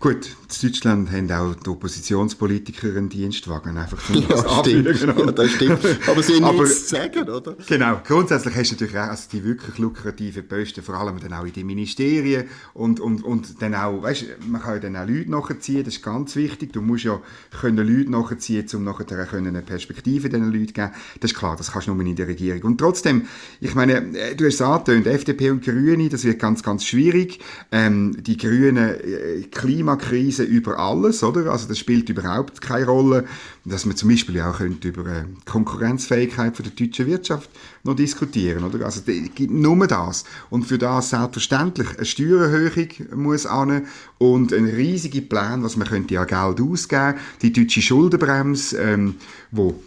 Gut, 0.00 0.34
in 0.62 0.68
Deutschland 0.70 1.12
haben 1.12 1.30
auch 1.30 1.54
die 1.54 1.68
Oppositionspolitiker 1.68 2.88
einen 2.88 3.10
Dienstwagen, 3.10 3.76
einfach 3.76 4.02
zum 4.02 4.16
ja, 4.30 4.60
stimmt. 4.60 4.86
ja, 4.86 5.30
das 5.30 5.50
stimmt. 5.50 5.78
Aber 6.08 6.22
sie 6.22 6.42
haben 6.42 6.56
nichts 6.56 6.86
zu 6.86 6.96
sagen, 6.96 7.28
oder? 7.28 7.54
Genau. 7.68 8.00
Grundsätzlich 8.06 8.56
hast 8.56 8.70
du 8.70 8.74
natürlich 8.76 8.96
auch 8.96 9.10
also 9.10 9.24
die 9.30 9.44
wirklich 9.44 9.76
lukrativen 9.76 10.48
Posten, 10.48 10.82
vor 10.82 10.94
allem 10.94 11.20
dann 11.20 11.34
auch 11.34 11.44
in 11.44 11.52
den 11.52 11.66
Ministerien 11.66 12.44
und, 12.72 12.98
und, 12.98 13.22
und 13.22 13.60
dann 13.60 13.74
auch, 13.74 14.02
weißt 14.02 14.24
man 14.48 14.62
kann 14.62 14.74
ja 14.76 14.78
dann 14.80 14.96
auch 14.96 15.06
Leute 15.06 15.30
nachziehen, 15.30 15.84
das 15.84 15.96
ist 15.96 16.02
ganz 16.02 16.34
wichtig. 16.34 16.72
Du 16.72 16.80
musst 16.80 17.04
ja 17.04 17.20
können 17.60 17.86
Leute 17.86 18.10
nachziehen, 18.10 18.66
um 18.72 18.84
nachher 18.84 19.34
eine 19.34 19.60
Perspektive 19.60 20.30
diesen 20.30 20.50
Leuten 20.50 20.68
zu 20.68 20.72
geben. 20.72 20.90
Das 21.20 21.32
ist 21.32 21.36
klar, 21.36 21.56
das 21.56 21.72
kannst 21.72 21.88
du 21.88 21.94
nur 21.94 22.06
in 22.06 22.16
der 22.16 22.26
Regierung. 22.26 22.62
Und 22.62 22.78
trotzdem, 22.78 23.26
ich 23.60 23.74
meine, 23.74 23.98
äh, 24.18 24.34
du 24.34 24.46
hast 24.46 24.54
es 24.54 24.62
angetönt, 24.62 25.06
FDP 25.06 25.50
und 25.50 25.62
Grüne, 25.62 26.08
das 26.08 26.24
wird 26.24 26.38
ganz, 26.38 26.62
ganz 26.62 26.86
schwierig. 26.86 27.40
Ähm, 27.70 28.16
die 28.18 28.38
Grünen, 28.38 28.78
äh, 28.78 29.42
Klimakrise 29.96 30.42
über 30.42 30.78
alles, 30.78 31.22
oder? 31.22 31.50
Also 31.50 31.68
das 31.68 31.78
spielt 31.78 32.08
überhaupt 32.08 32.60
keine 32.60 32.86
Rolle. 32.86 33.24
Dass 33.64 33.84
man 33.84 33.96
zum 33.96 34.08
Beispiel 34.08 34.40
auch 34.40 34.58
könnte 34.58 34.88
über 34.88 35.04
die 35.04 35.10
äh, 35.10 35.24
Konkurrenzfähigkeit 35.44 36.58
der 36.58 36.70
deutschen 36.70 37.06
Wirtschaft 37.06 37.50
noch 37.84 37.94
diskutieren, 37.94 38.64
oder? 38.64 38.84
Also 38.84 39.02
gibt 39.02 39.50
nur 39.50 39.86
das. 39.86 40.24
Und 40.48 40.64
für 40.64 40.78
das 40.78 41.10
selbstverständlich 41.10 41.88
eine 41.96 42.04
Steuererhöhung 42.04 42.88
muss 43.14 43.46
an 43.46 43.86
und 44.18 44.52
ein 44.52 44.64
riesiger 44.64 45.20
Plan, 45.20 45.62
was 45.62 45.76
man 45.76 45.88
könnte 45.88 46.14
ja 46.14 46.24
Geld 46.24 46.60
ausgeben. 46.60 47.14
Die 47.42 47.52
deutsche 47.52 47.82
Schuldenbremse, 47.82 48.78
ähm, 48.78 49.16
wo 49.50 49.80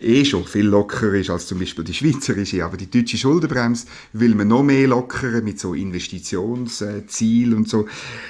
eh 0.00 0.24
schon 0.24 0.44
viel 0.44 0.66
lockerer 0.66 1.14
ist 1.14 1.30
als 1.30 1.46
zum 1.46 1.58
Beispiel 1.58 1.84
die 1.84 1.94
schweizerische, 1.94 2.64
aber 2.64 2.76
die 2.76 2.90
deutsche 2.90 3.16
Schuldenbremse 3.16 3.86
will 4.12 4.34
man 4.34 4.48
noch 4.48 4.62
mehr 4.62 4.86
lockern 4.86 5.42
mit 5.44 5.58
so 5.58 5.74
Investitionszielen 5.74 7.54
und 7.54 7.68
so. 7.68 7.86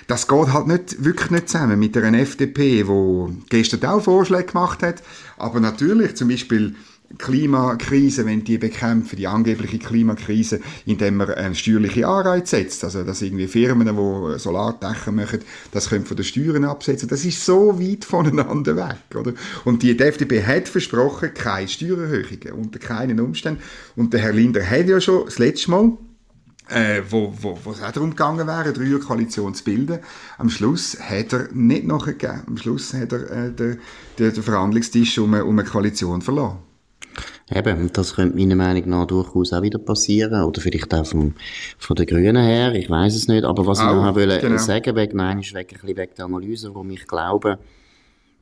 Das 0.06 0.28
geht 0.28 0.52
halt 0.52 0.66
nicht, 0.66 1.04
wirklich 1.04 1.30
nicht 1.30 1.48
zusammen 1.48 1.78
mit 1.78 1.96
einer 1.96 2.18
FDP, 2.18 2.86
wo 2.86 3.32
gestern 3.48 3.84
auch 3.84 4.02
Vorschläge 4.02 4.52
gemacht 4.52 4.82
hat, 4.82 5.02
aber 5.36 5.60
natürlich 5.60 6.14
zum 6.14 6.28
Beispiel 6.28 6.76
Klimakrise, 7.18 8.26
wenn 8.26 8.44
die 8.44 8.58
bekämpfen, 8.58 9.16
die 9.16 9.26
angebliche 9.26 9.78
Klimakrise, 9.78 10.60
indem 10.86 11.16
man 11.16 11.30
eine 11.30 11.54
steuerliche 11.54 12.06
Anreiz 12.06 12.50
setzt. 12.50 12.84
Also, 12.84 13.04
dass 13.04 13.22
irgendwie 13.22 13.48
Firmen, 13.48 13.86
die 13.86 14.38
Solardächer 14.38 15.12
machen, 15.12 15.40
das 15.72 15.88
können 15.88 16.04
von 16.04 16.16
den 16.16 16.24
Steuern 16.24 16.64
absetzen. 16.64 17.08
Das 17.08 17.24
ist 17.24 17.44
so 17.44 17.80
weit 17.80 18.04
voneinander 18.04 18.76
weg, 18.76 19.16
oder? 19.16 19.32
Und 19.64 19.82
die, 19.82 19.96
die 19.96 20.02
FDP 20.02 20.42
hat 20.44 20.68
versprochen, 20.68 21.32
keine 21.34 21.68
Steuererhöhungen 21.68 22.52
unter 22.52 22.78
keinen 22.78 23.20
Umständen. 23.20 23.62
Und 23.96 24.12
der 24.12 24.20
Herr 24.20 24.32
Linder 24.32 24.64
hat 24.64 24.88
ja 24.88 25.00
schon 25.00 25.24
das 25.24 25.38
letzte 25.38 25.70
Mal 25.70 25.92
äh, 26.68 27.02
wo, 27.10 27.32
wo, 27.40 27.58
wo 27.62 27.72
es 27.72 27.82
auch 27.82 27.92
darum 27.92 28.10
gegangen 28.10 28.46
wäre, 28.46 28.62
eine 28.62 28.72
Dreierkoalition 28.72 29.54
zu 29.54 29.64
bilden. 29.64 29.98
Am 30.38 30.48
Schluss 30.48 30.98
hat 30.98 31.32
er 31.32 31.48
nicht 31.52 31.86
nachgegeben. 31.86 32.42
Am 32.46 32.56
Schluss 32.56 32.94
hat 32.94 33.12
er 33.12 33.30
äh, 33.30 33.52
den, 33.52 33.80
den, 34.18 34.32
Verhandlungstisch 34.32 35.18
um 35.18 35.34
um 35.34 35.58
eine 35.58 35.68
Koalition 35.68 36.22
verloren. 36.22 36.58
Eben, 37.54 37.92
das 37.92 38.14
könnte 38.14 38.36
meiner 38.36 38.56
Meinung 38.56 38.88
nach 38.88 39.06
durchaus 39.06 39.52
auch 39.52 39.62
wieder 39.62 39.78
passieren. 39.78 40.42
Oder 40.42 40.60
vielleicht 40.60 40.92
auch 40.94 41.06
vom, 41.06 41.34
von 41.78 41.96
den 41.96 42.06
Grünen 42.06 42.36
her. 42.36 42.74
Ich 42.74 42.88
weiß 42.88 43.14
es 43.14 43.28
nicht. 43.28 43.44
Aber 43.44 43.66
was 43.66 43.80
auch, 43.80 43.90
ich 43.90 43.94
noch 43.94 44.14
wollte 44.14 44.40
genau. 44.40 44.58
sagen, 44.58 44.96
wegen, 44.96 45.16
nein, 45.16 45.40
ist 45.40 45.54
wegen, 45.54 45.76
wegen 45.82 46.14
der 46.16 46.24
Analyse, 46.24 46.74
warum 46.74 46.90
ich 46.90 47.06
glaube, 47.06 47.58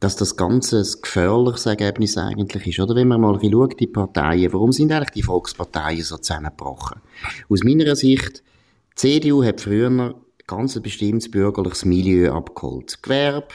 dass 0.02 0.17
das 0.17 0.37
Ganze 0.37 0.79
ein 0.79 1.00
gefährliches 1.00 1.67
Ergebnis 1.67 2.19
eigentlich 2.19 2.67
ist. 2.67 2.81
Oder 2.81 2.97
wenn 2.97 3.07
man 3.07 3.21
mal 3.21 3.38
schaut, 3.41 3.79
die 3.79 3.87
Parteien, 3.87 4.52
warum 4.52 4.73
sind 4.73 4.91
eigentlich 4.91 5.11
die 5.11 5.23
Volksparteien 5.23 6.02
so 6.02 6.17
zusammengebrochen? 6.17 7.00
Aus 7.49 7.62
meiner 7.62 7.95
Sicht, 7.95 8.43
die 8.93 9.21
CDU 9.21 9.45
hat 9.45 9.61
früher 9.61 9.88
ein 9.88 10.14
ganz 10.49 10.79
bestimmtes 10.81 11.31
bürgerliches 11.31 11.85
Milieu 11.85 12.33
abgeholt. 12.33 13.00
Gewerbe, 13.00 13.47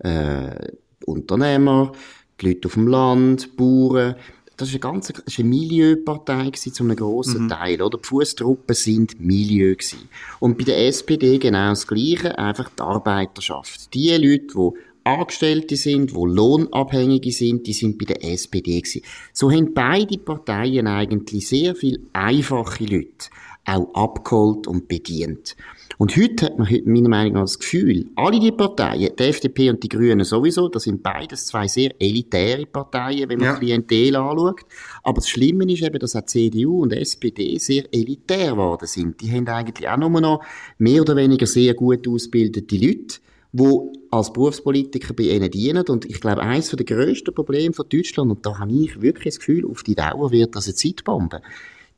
äh, 0.00 0.72
Unternehmer, 1.06 1.92
die 2.40 2.48
Leute 2.48 2.66
auf 2.66 2.74
dem 2.74 2.88
Land, 2.88 3.56
Bauern. 3.56 4.16
Das 4.56 4.68
war 4.68 4.74
eine 4.74 4.80
ganz, 4.80 5.08
das 5.08 5.16
war 5.16 5.24
eine 5.38 5.48
Milieupartei 5.48 6.50
zu 6.50 6.84
einem 6.84 6.96
grossen 6.96 7.44
mhm. 7.44 7.48
Teil, 7.48 7.82
oder? 7.82 7.98
Die 7.98 8.06
Fußtruppen 8.06 8.74
sind 8.74 9.20
Milieu 9.20 9.74
gewesen. 9.74 10.08
Und 10.40 10.58
bei 10.58 10.64
der 10.64 10.86
SPD 10.86 11.38
genau 11.38 11.70
das 11.70 11.86
Gleiche, 11.86 12.38
einfach 12.38 12.70
die 12.70 12.82
Arbeiterschaft. 12.82 13.92
Die 13.94 14.10
Leute, 14.10 14.46
die 14.54 14.70
Angestellte 15.04 15.76
sind, 15.76 16.14
wo 16.14 16.24
Lohnabhängige 16.24 17.30
sind, 17.30 17.66
die 17.66 17.74
sind 17.74 17.98
bei 17.98 18.06
der 18.06 18.24
SPD 18.24 18.80
gewesen. 18.80 19.02
So 19.32 19.50
haben 19.50 19.74
beide 19.74 20.18
Parteien 20.18 20.86
eigentlich 20.86 21.46
sehr 21.48 21.74
viel 21.74 22.06
einfache 22.12 22.84
Leute 22.84 23.28
auch 23.66 23.94
abgeholt 23.94 24.66
und 24.66 24.88
bedient. 24.88 25.56
Und 25.98 26.16
heute 26.16 26.46
hat 26.46 26.58
man 26.58 26.68
heute 26.68 26.88
meiner 26.88 27.08
Meinung 27.08 27.34
nach 27.34 27.42
das 27.42 27.58
Gefühl, 27.58 28.06
alle 28.16 28.40
die 28.40 28.52
Parteien, 28.52 29.10
die 29.16 29.22
FDP 29.22 29.70
und 29.70 29.82
die 29.82 29.88
Grünen 29.88 30.24
sowieso, 30.24 30.68
das 30.68 30.84
sind 30.84 31.02
beides 31.02 31.46
zwei 31.46 31.68
sehr 31.68 31.94
elitäre 32.00 32.66
Parteien, 32.66 33.28
wenn 33.28 33.38
man 33.38 33.48
ja. 33.48 33.54
Klientel 33.54 34.16
anschaut. 34.16 34.62
Aber 35.02 35.16
das 35.16 35.28
Schlimme 35.28 35.70
ist 35.72 35.82
eben, 35.82 35.98
dass 35.98 36.16
auch 36.16 36.24
CDU 36.26 36.82
und 36.82 36.92
SPD 36.92 37.58
sehr 37.58 37.84
elitär 37.92 38.52
geworden 38.52 38.86
sind. 38.86 39.20
Die 39.20 39.30
haben 39.30 39.46
eigentlich 39.46 39.88
auch 39.88 39.96
nur 39.96 40.20
noch 40.20 40.44
mehr 40.78 41.02
oder 41.02 41.16
weniger 41.16 41.46
sehr 41.46 41.74
gut 41.74 42.08
ausgebildete 42.08 42.76
Leute, 42.76 43.18
wo 43.52 43.92
als 44.10 44.32
Berufspolitiker 44.32 45.14
bei 45.14 45.24
ihnen 45.24 45.50
dienen. 45.50 45.86
Und 45.86 46.04
ich 46.06 46.20
glaube, 46.20 46.42
eines 46.42 46.70
der 46.70 46.84
grössten 46.84 47.34
Probleme 47.34 47.72
von 47.72 47.88
Deutschland, 47.88 48.30
und 48.30 48.44
da 48.44 48.58
habe 48.58 48.72
ich 48.72 49.00
wirklich 49.00 49.34
das 49.34 49.38
Gefühl, 49.38 49.64
auf 49.70 49.82
die 49.82 49.94
Dauer 49.94 50.32
wird 50.32 50.56
das 50.56 50.66
eine 50.66 50.74
Zeitbombe. 50.74 51.40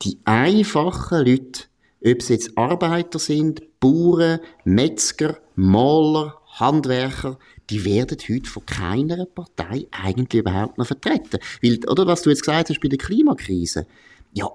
Die 0.03 0.19
einfachen 0.25 1.27
Leute, 1.27 1.65
ob 2.07 2.23
sie 2.23 2.35
jetzt 2.35 2.57
Arbeiter 2.57 3.19
sind, 3.19 3.81
Bauern, 3.81 4.41
Metzger, 4.65 5.39
Maler, 5.57 6.37
Handwerker, 6.59 7.39
die 7.69 7.85
werden 7.85 8.19
heute 8.29 8.49
von 8.49 8.65
keiner 8.65 9.27
Partei 9.27 9.87
eigentlich 9.91 10.41
überhaupt 10.41 10.79
noch 10.79 10.87
vertreten. 10.87 11.41
Weil, 11.63 11.81
oder 11.89 12.07
was 12.07 12.23
du 12.23 12.31
jetzt 12.31 12.45
gesagt 12.45 12.71
hast 12.71 12.81
bei 12.81 12.89
der 12.89 12.99
Klimakrise. 12.99 13.87
Ja, 14.33 14.51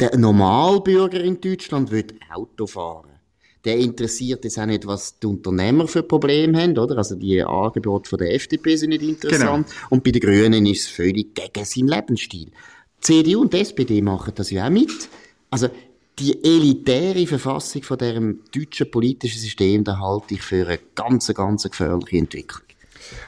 der 0.00 0.16
Normalbürger 0.16 1.20
in 1.20 1.40
Deutschland 1.40 1.90
wird 1.90 2.14
Auto 2.30 2.66
fahren 2.66 3.18
der 3.64 3.76
interessiert 3.76 4.44
jetzt 4.44 4.58
auch 4.58 4.66
nicht, 4.66 4.86
was 4.86 5.18
die 5.18 5.26
Unternehmer 5.26 5.86
für 5.88 6.02
Probleme 6.02 6.58
haben, 6.62 6.78
oder? 6.78 6.96
Also 6.96 7.16
die 7.16 7.42
Angebote 7.42 8.08
von 8.08 8.18
der 8.18 8.34
FDP 8.34 8.76
sind 8.76 8.90
nicht 8.90 9.02
interessant. 9.02 9.66
Genau. 9.66 9.86
Und 9.90 10.04
bei 10.04 10.10
den 10.10 10.20
Grünen 10.20 10.64
ist 10.64 10.82
es 10.82 10.88
völlig 10.88 11.34
gegen 11.34 11.64
seinen 11.64 11.88
Lebensstil. 11.88 12.46
Die 12.46 13.00
CDU 13.00 13.42
und 13.42 13.52
die 13.52 13.60
SPD 13.60 14.00
machen 14.00 14.32
das 14.34 14.50
ja 14.50 14.66
auch 14.66 14.70
mit. 14.70 15.08
Also 15.50 15.68
die 16.18 16.42
elitäre 16.42 17.26
Verfassung 17.26 17.82
von 17.82 17.98
diesem 17.98 18.40
deutschen 18.54 18.90
politischen 18.90 19.40
System, 19.40 19.84
da 19.84 19.98
halte 19.98 20.34
ich 20.34 20.42
für 20.42 20.66
eine 20.66 20.78
ganz, 20.94 21.32
ganz 21.34 21.62
gefährliche 21.62 22.18
Entwicklung. 22.18 22.62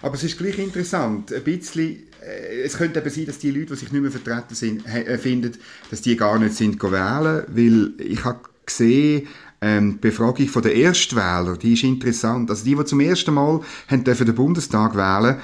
Aber 0.02 0.14
es 0.14 0.24
ist 0.24 0.36
gleich 0.36 0.58
interessant, 0.58 1.32
ein 1.32 1.44
bisschen 1.44 2.10
äh, 2.22 2.62
es 2.62 2.76
könnte 2.76 3.00
eben 3.00 3.10
sein, 3.10 3.26
dass 3.26 3.38
die 3.38 3.50
Leute, 3.50 3.66
die 3.66 3.76
sich 3.76 3.92
nicht 3.92 4.02
mehr 4.02 4.10
vertreten 4.10 4.54
sind, 4.54 4.86
äh, 4.86 5.16
finden, 5.18 5.52
dass 5.90 6.02
die 6.02 6.16
gar 6.16 6.38
nicht 6.38 6.54
sind 6.54 6.82
wählen, 6.82 7.44
weil 7.48 7.92
ich 7.98 8.24
habe 8.24 8.40
gesehen, 8.66 9.28
ähm, 9.60 9.94
die 9.94 10.08
Befragung 10.08 10.48
von 10.48 10.62
der 10.62 10.74
Erstwähler, 10.74 11.56
die 11.56 11.74
ist 11.74 11.84
interessant. 11.84 12.50
Also 12.50 12.64
die, 12.64 12.74
die 12.74 12.84
zum 12.84 13.00
ersten 13.00 13.34
Mal 13.34 13.60
haben 13.88 14.04
den 14.04 14.34
Bundestag 14.34 14.96
wählen, 14.96 15.40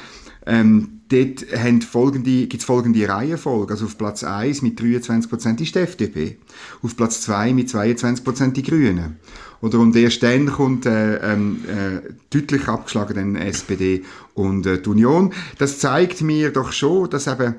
ähm, 0.47 0.96
dort 1.09 1.47
folgende, 1.85 2.47
gibt's 2.47 2.65
folgende 2.65 3.09
Reihenfolge. 3.09 3.75
Also 3.75 3.87
auf 3.87 3.99
Platz 3.99 4.25
1 4.25 4.63
mit 4.63 4.81
23% 4.81 5.61
ist 5.63 5.75
die 5.75 5.79
FDP. 5.79 6.39
Auf 6.83 6.97
Platz 6.97 7.21
2 7.23 7.53
mit 7.53 7.69
22% 7.69 8.53
die 8.53 8.63
Grünen. 8.63 9.17
Oder 9.61 9.79
und 9.79 9.97
erst 9.97 10.23
dann 10.23 10.47
kommt 10.47 10.87
äh, 10.87 11.17
ähm, 11.17 11.61
äh, 11.67 12.13
deutlich 12.31 12.69
abgeschlagen 12.69 13.15
dann 13.15 13.37
SPD 13.37 14.05
und 14.35 14.67
äh, 14.67 14.81
die 14.81 14.89
Union. 14.89 15.33
Das 15.59 15.79
zeigt 15.79 16.21
mir 16.21 16.51
doch 16.51 16.73
schon, 16.73 17.09
dass 17.11 17.27
eben 17.27 17.55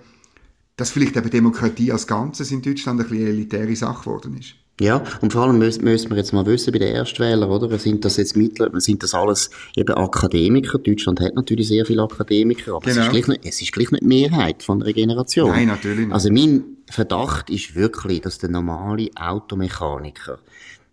dass 0.78 0.92
vielleicht 0.92 1.18
eben 1.18 1.30
Demokratie 1.32 1.92
als 1.92 2.06
Ganzes 2.06 2.52
in 2.52 2.62
Deutschland 2.62 3.02
eine 3.02 3.20
elitäre 3.20 3.76
Sache 3.76 4.04
geworden 4.04 4.38
ist. 4.38 4.54
Ja, 4.80 5.04
und 5.22 5.34
vor 5.34 5.44
allem 5.44 5.58
müssen, 5.58 5.84
müssen 5.84 6.12
wir 6.12 6.18
jetzt 6.18 6.34
mal 6.34 6.46
wissen, 6.46 6.72
bei 6.72 6.78
den 6.78 6.94
Erstwählern, 6.94 7.50
oder? 7.50 7.80
Sind 7.80 8.06
das 8.06 8.18
jetzt 8.18 8.38
Mittel, 8.38 8.70
sind 8.80 9.02
das 9.02 9.16
alles 9.16 9.50
eben 9.76 9.96
Akademiker? 9.96 10.78
Deutschland 10.78 11.20
hat 11.20 11.34
natürlich 11.34 11.68
sehr 11.68 11.86
viele 11.86 12.04
Akademiker, 12.04 12.76
aber 12.76 12.86
genau. 12.86 13.02
es, 13.02 13.08
ist 13.08 13.12
gleich 13.12 13.28
nicht, 13.28 13.46
es 13.46 13.62
ist 13.62 13.72
gleich 13.72 13.90
nicht 13.90 14.04
die 14.04 14.08
Mehrheit 14.08 14.62
von 14.62 14.80
der 14.80 14.94
Generation. 14.94 15.50
Nein, 15.50 15.68
natürlich 15.68 16.06
nicht. 16.06 16.14
Also 16.14 16.32
mein 16.32 16.64
Verdacht 16.90 17.50
ist 17.50 17.74
wirklich, 17.74 18.22
dass 18.22 18.38
der 18.38 18.50
normale 18.50 19.10
Automechaniker, 19.16 20.38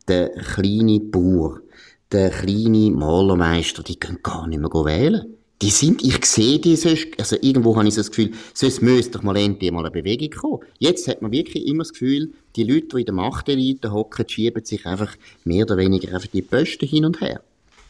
der 0.09 0.31
kleine 0.31 1.01
Bauer, 1.01 1.61
der 2.11 2.31
kleine 2.31 2.91
Malermeister, 2.91 3.83
die 3.83 3.97
können 3.97 4.21
gar 4.23 4.47
nicht 4.47 4.61
mehr 4.61 4.71
wählen 4.71 5.34
die 5.63 5.71
sind, 5.71 6.03
ich 6.03 6.25
sehe 6.27 6.59
die 6.59 6.77
sonst, 6.77 7.07
also 7.19 7.37
irgendwo 7.41 7.77
habe 7.77 7.87
ich 7.87 7.95
so 7.95 8.01
das 8.01 8.11
Gefühl, 8.11 8.33
sonst 8.53 8.83
müsste 8.83 9.13
doch 9.13 9.23
mal 9.23 9.37
endlich 9.37 9.71
mal 9.71 9.81
eine 9.81 9.91
Bewegung 9.91 10.31
kommen. 10.31 10.59
Jetzt 10.79 11.09
hat 11.09 11.23
man 11.23 11.33
wirklich 11.33 11.67
immer 11.67 11.85
das 11.85 11.93
Gefühl, 11.93 12.33
die 12.57 12.65
Leute, 12.65 12.89
die 12.89 13.01
in 13.01 13.07
der 13.07 13.15
Machtelite 13.15 13.93
hocken, 13.93 14.29
schieben 14.29 14.65
sich 14.65 14.85
einfach 14.87 15.17
mehr 15.45 15.65
oder 15.65 15.77
weniger 15.77 16.15
einfach 16.15 16.29
die 16.29 16.43
Posten 16.43 16.87
hin 16.87 17.05
und 17.05 17.21
her. 17.21 17.41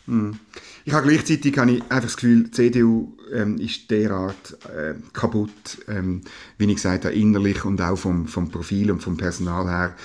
Hm. 0.07 0.39
Ich 0.85 0.93
habe 0.93 1.09
gleichzeitig 1.09 1.57
habe 1.57 1.73
ich 1.73 1.83
einfach 1.83 2.03
das 2.03 2.17
Gefühl, 2.17 2.45
die 2.45 2.51
CDU 2.51 3.17
ähm, 3.33 3.57
ist 3.59 3.91
derart 3.91 4.59
äh, 4.69 4.95
kaputt, 5.15 5.79
ähm, 5.89 6.21
wie 6.59 6.67
ich 6.67 6.75
gesagt 6.75 7.07
habe, 7.07 7.15
innerlich 7.15 7.65
und 7.65 7.81
auch 7.81 7.97
vom, 7.97 8.27
vom 8.27 8.51
Profil 8.51 8.91
und 8.91 9.01
vom 9.01 9.17
Personal 9.17 9.67
her 9.67 9.97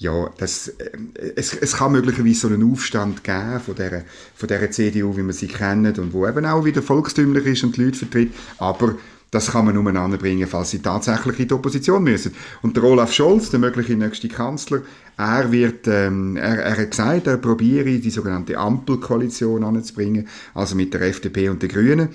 ja, 0.00 0.30
das, 0.38 0.68
äh, 0.68 0.90
es, 1.36 1.52
es 1.52 1.76
kann 1.76 1.92
möglicherweise 1.92 2.40
so 2.40 2.48
einen 2.48 2.72
Aufstand 2.72 3.22
geben 3.22 3.60
von 3.60 3.74
der, 3.74 4.04
von 4.34 4.48
der 4.48 4.70
CDU, 4.70 5.14
wie 5.16 5.22
man 5.22 5.34
sie 5.34 5.46
kennt 5.46 5.98
und 5.98 6.14
wo 6.14 6.26
eben 6.26 6.46
auch 6.46 6.64
wieder 6.64 6.80
volkstümlich 6.80 7.44
ist 7.44 7.64
und 7.64 7.76
die 7.76 7.84
Leute 7.84 7.98
vertritt, 7.98 8.32
aber 8.56 8.96
das 9.30 9.52
kann 9.52 9.66
man 9.66 9.74
nur 9.74 9.94
anbringen, 9.94 10.48
falls 10.48 10.70
sie 10.70 10.80
tatsächlich 10.80 11.38
in 11.38 11.48
die 11.48 11.54
Opposition 11.54 12.02
müssen. 12.02 12.34
Und 12.62 12.76
der 12.76 12.82
Olaf 12.82 13.12
Scholz, 13.12 13.50
der 13.50 13.60
mögliche 13.60 13.94
nächste 13.94 14.28
Kanzler, 14.28 14.80
er 15.18 15.52
wird, 15.52 15.86
ähm, 15.86 16.36
er, 16.36 16.62
er 16.62 16.78
hat 16.78 16.90
gesagt, 16.90 17.26
er 17.26 17.36
probiere 17.36 17.98
die 17.98 18.10
sogenannte 18.10 18.58
Ampelkoalition 18.58 19.62
anzubringen, 19.62 20.26
also 20.54 20.74
mit 20.74 20.94
der 20.94 21.02
FDP 21.02 21.50
und 21.50 21.62
den 21.62 21.68
Grünen. 21.68 22.08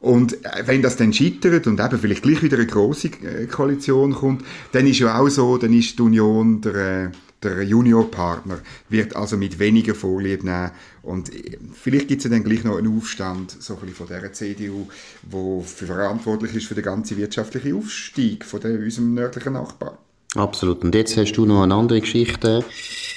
Und 0.00 0.44
äh, 0.44 0.66
wenn 0.66 0.82
das 0.82 0.96
dann 0.96 1.12
scheitert 1.12 1.66
und 1.66 1.80
eben 1.80 1.98
vielleicht 1.98 2.22
gleich 2.22 2.42
wieder 2.42 2.56
eine 2.56 2.66
große 2.66 3.08
äh, 3.08 3.46
Koalition 3.46 4.14
kommt, 4.14 4.44
dann 4.72 4.86
ist 4.86 5.00
ja 5.00 5.18
auch 5.18 5.28
so, 5.28 5.58
dann 5.58 5.72
ist 5.72 5.98
die 5.98 6.02
Union 6.02 6.60
der, 6.60 6.74
äh, 6.74 7.10
der 7.42 7.62
Juniorpartner, 7.62 8.58
wird 8.88 9.14
also 9.14 9.36
mit 9.36 9.58
weniger 9.58 9.94
Vorlieb 9.94 10.42
nehmen. 10.42 10.70
Und 11.02 11.30
vielleicht 11.72 12.08
gibt 12.08 12.20
es 12.20 12.24
ja 12.24 12.30
dann 12.30 12.44
gleich 12.44 12.64
noch 12.64 12.78
einen 12.78 12.96
Aufstand 12.96 13.56
so 13.60 13.78
ein 13.80 13.88
von 13.90 14.08
der 14.08 14.32
CDU, 14.32 14.88
wo 15.22 15.62
verantwortlich 15.62 16.54
ist 16.54 16.66
für 16.66 16.74
den 16.74 16.84
ganzen 16.84 17.16
wirtschaftlichen 17.16 17.76
Aufstieg 17.76 18.44
von 18.44 18.60
der, 18.60 18.72
unserem 18.72 19.14
nördlichen 19.14 19.52
Nachbarn. 19.52 19.98
Absolut. 20.34 20.84
Und 20.84 20.94
jetzt 20.94 21.16
hast 21.16 21.32
du 21.32 21.46
noch 21.46 21.62
eine 21.62 21.74
andere 21.74 22.00
Geschichte 22.00 22.64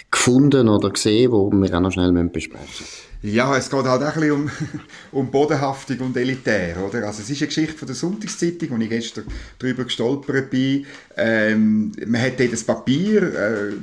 gefunden 0.10 0.70
oder 0.70 0.92
gesehen, 0.92 1.32
die 1.32 1.70
wir 1.70 1.78
auch 1.78 1.82
noch 1.82 1.92
schnell 1.92 2.12
besprechen 2.30 2.66
müssen. 2.68 3.11
Ja, 3.24 3.56
es 3.56 3.70
geht 3.70 3.84
halt 3.84 4.02
auch 4.02 4.16
ein 4.16 4.20
bisschen 4.20 4.32
um, 4.32 4.52
um 5.12 5.32
Bodenhaftung 5.32 6.00
und 6.00 6.18
Elitär, 6.18 6.78
oder? 6.84 7.06
Also 7.06 7.22
es 7.22 7.30
ist 7.30 7.42
eine 7.42 7.48
Geschichte 7.48 7.78
von 7.78 7.86
der 7.86 7.96
Sonntagszeitung, 7.96 8.72
wo 8.72 8.78
ich 8.78 8.90
gestern 8.90 9.26
darüber 9.60 9.84
gestolpert 9.84 10.50
bin. 10.50 10.86
Ähm, 11.16 11.92
man 12.08 12.22
hat 12.22 12.40
dort 12.40 12.54
das 12.54 12.64
Papier 12.64 13.22
äh, 13.22 13.74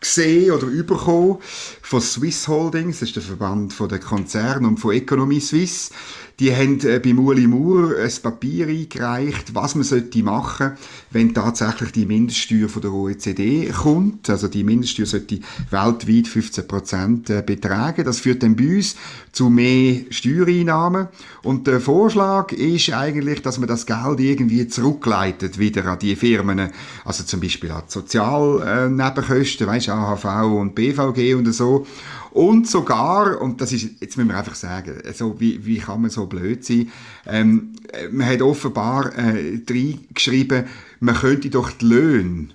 gesehen 0.00 0.50
oder 0.50 0.66
bekommen 0.66 1.38
von 1.82 2.00
Swiss 2.00 2.48
Holdings, 2.48 3.00
das 3.00 3.10
ist 3.10 3.16
der 3.16 3.22
Verband 3.22 3.72
von 3.72 3.88
der 3.88 4.00
Konzern 4.00 4.64
und 4.64 4.78
von 4.78 4.92
Economy 4.92 5.40
Suisse. 5.40 5.92
Die 6.40 6.56
haben 6.56 6.80
äh, 6.80 6.98
bei 6.98 7.14
Uli 7.14 7.46
Moore 7.46 8.02
ein 8.02 8.22
Papier 8.22 8.68
eingereicht, 8.68 9.54
was 9.54 9.74
man 9.74 9.84
sollte 9.84 10.22
machen, 10.22 10.72
wenn 11.10 11.34
tatsächlich 11.34 11.92
die 11.92 12.06
Mindeststeuer 12.06 12.70
von 12.70 12.80
der 12.80 12.92
OECD 12.92 13.68
kommt. 13.68 14.30
Also 14.30 14.48
die 14.48 14.64
Mindeststeuer 14.64 15.04
sollte 15.04 15.40
weltweit 15.70 16.28
15 16.28 16.66
Prozent 16.66 17.30
äh, 17.30 17.42
betragen. 17.44 18.06
Das 18.06 18.20
führt 18.20 18.42
dann 18.42 18.56
bei 18.56 18.76
uns 18.76 18.96
zu 19.32 19.50
mehr 19.50 20.00
Steuereinnahmen. 20.08 21.08
Und 21.42 21.66
der 21.66 21.78
Vorschlag 21.78 22.52
ist 22.52 22.90
eigentlich, 22.90 23.42
dass 23.42 23.58
man 23.58 23.68
das 23.68 23.84
Geld 23.84 24.18
irgendwie 24.18 24.66
zurückleitet 24.66 25.58
wieder 25.58 25.84
an 25.84 25.98
die 25.98 26.16
Firmen. 26.16 26.70
Also 27.04 27.22
zum 27.24 27.40
Beispiel 27.40 27.70
an 27.70 27.82
Sozialnebenkosten, 27.86 29.66
äh, 29.66 29.70
weißt, 29.70 29.90
AHV 29.90 30.24
und 30.58 30.74
BVG 30.74 31.34
und 31.34 31.52
so. 31.52 31.86
Und 32.30 32.68
sogar, 32.68 33.40
und 33.40 33.60
das 33.60 33.72
ist, 33.72 34.00
jetzt 34.00 34.16
müssen 34.16 34.28
wir 34.28 34.38
einfach 34.38 34.54
sagen, 34.54 34.98
also 35.04 35.40
wie, 35.40 35.64
wie 35.64 35.78
kann 35.78 36.02
man 36.02 36.10
so 36.10 36.26
blöd 36.26 36.64
sein, 36.64 36.90
ähm, 37.26 37.72
man 38.10 38.26
hat 38.26 38.42
offenbar 38.42 39.12
äh, 39.16 39.60
reingeschrieben, 39.68 40.66
man 41.00 41.16
könnte 41.16 41.50
doch 41.50 41.70
die 41.72 41.86
Löhne 41.86 42.48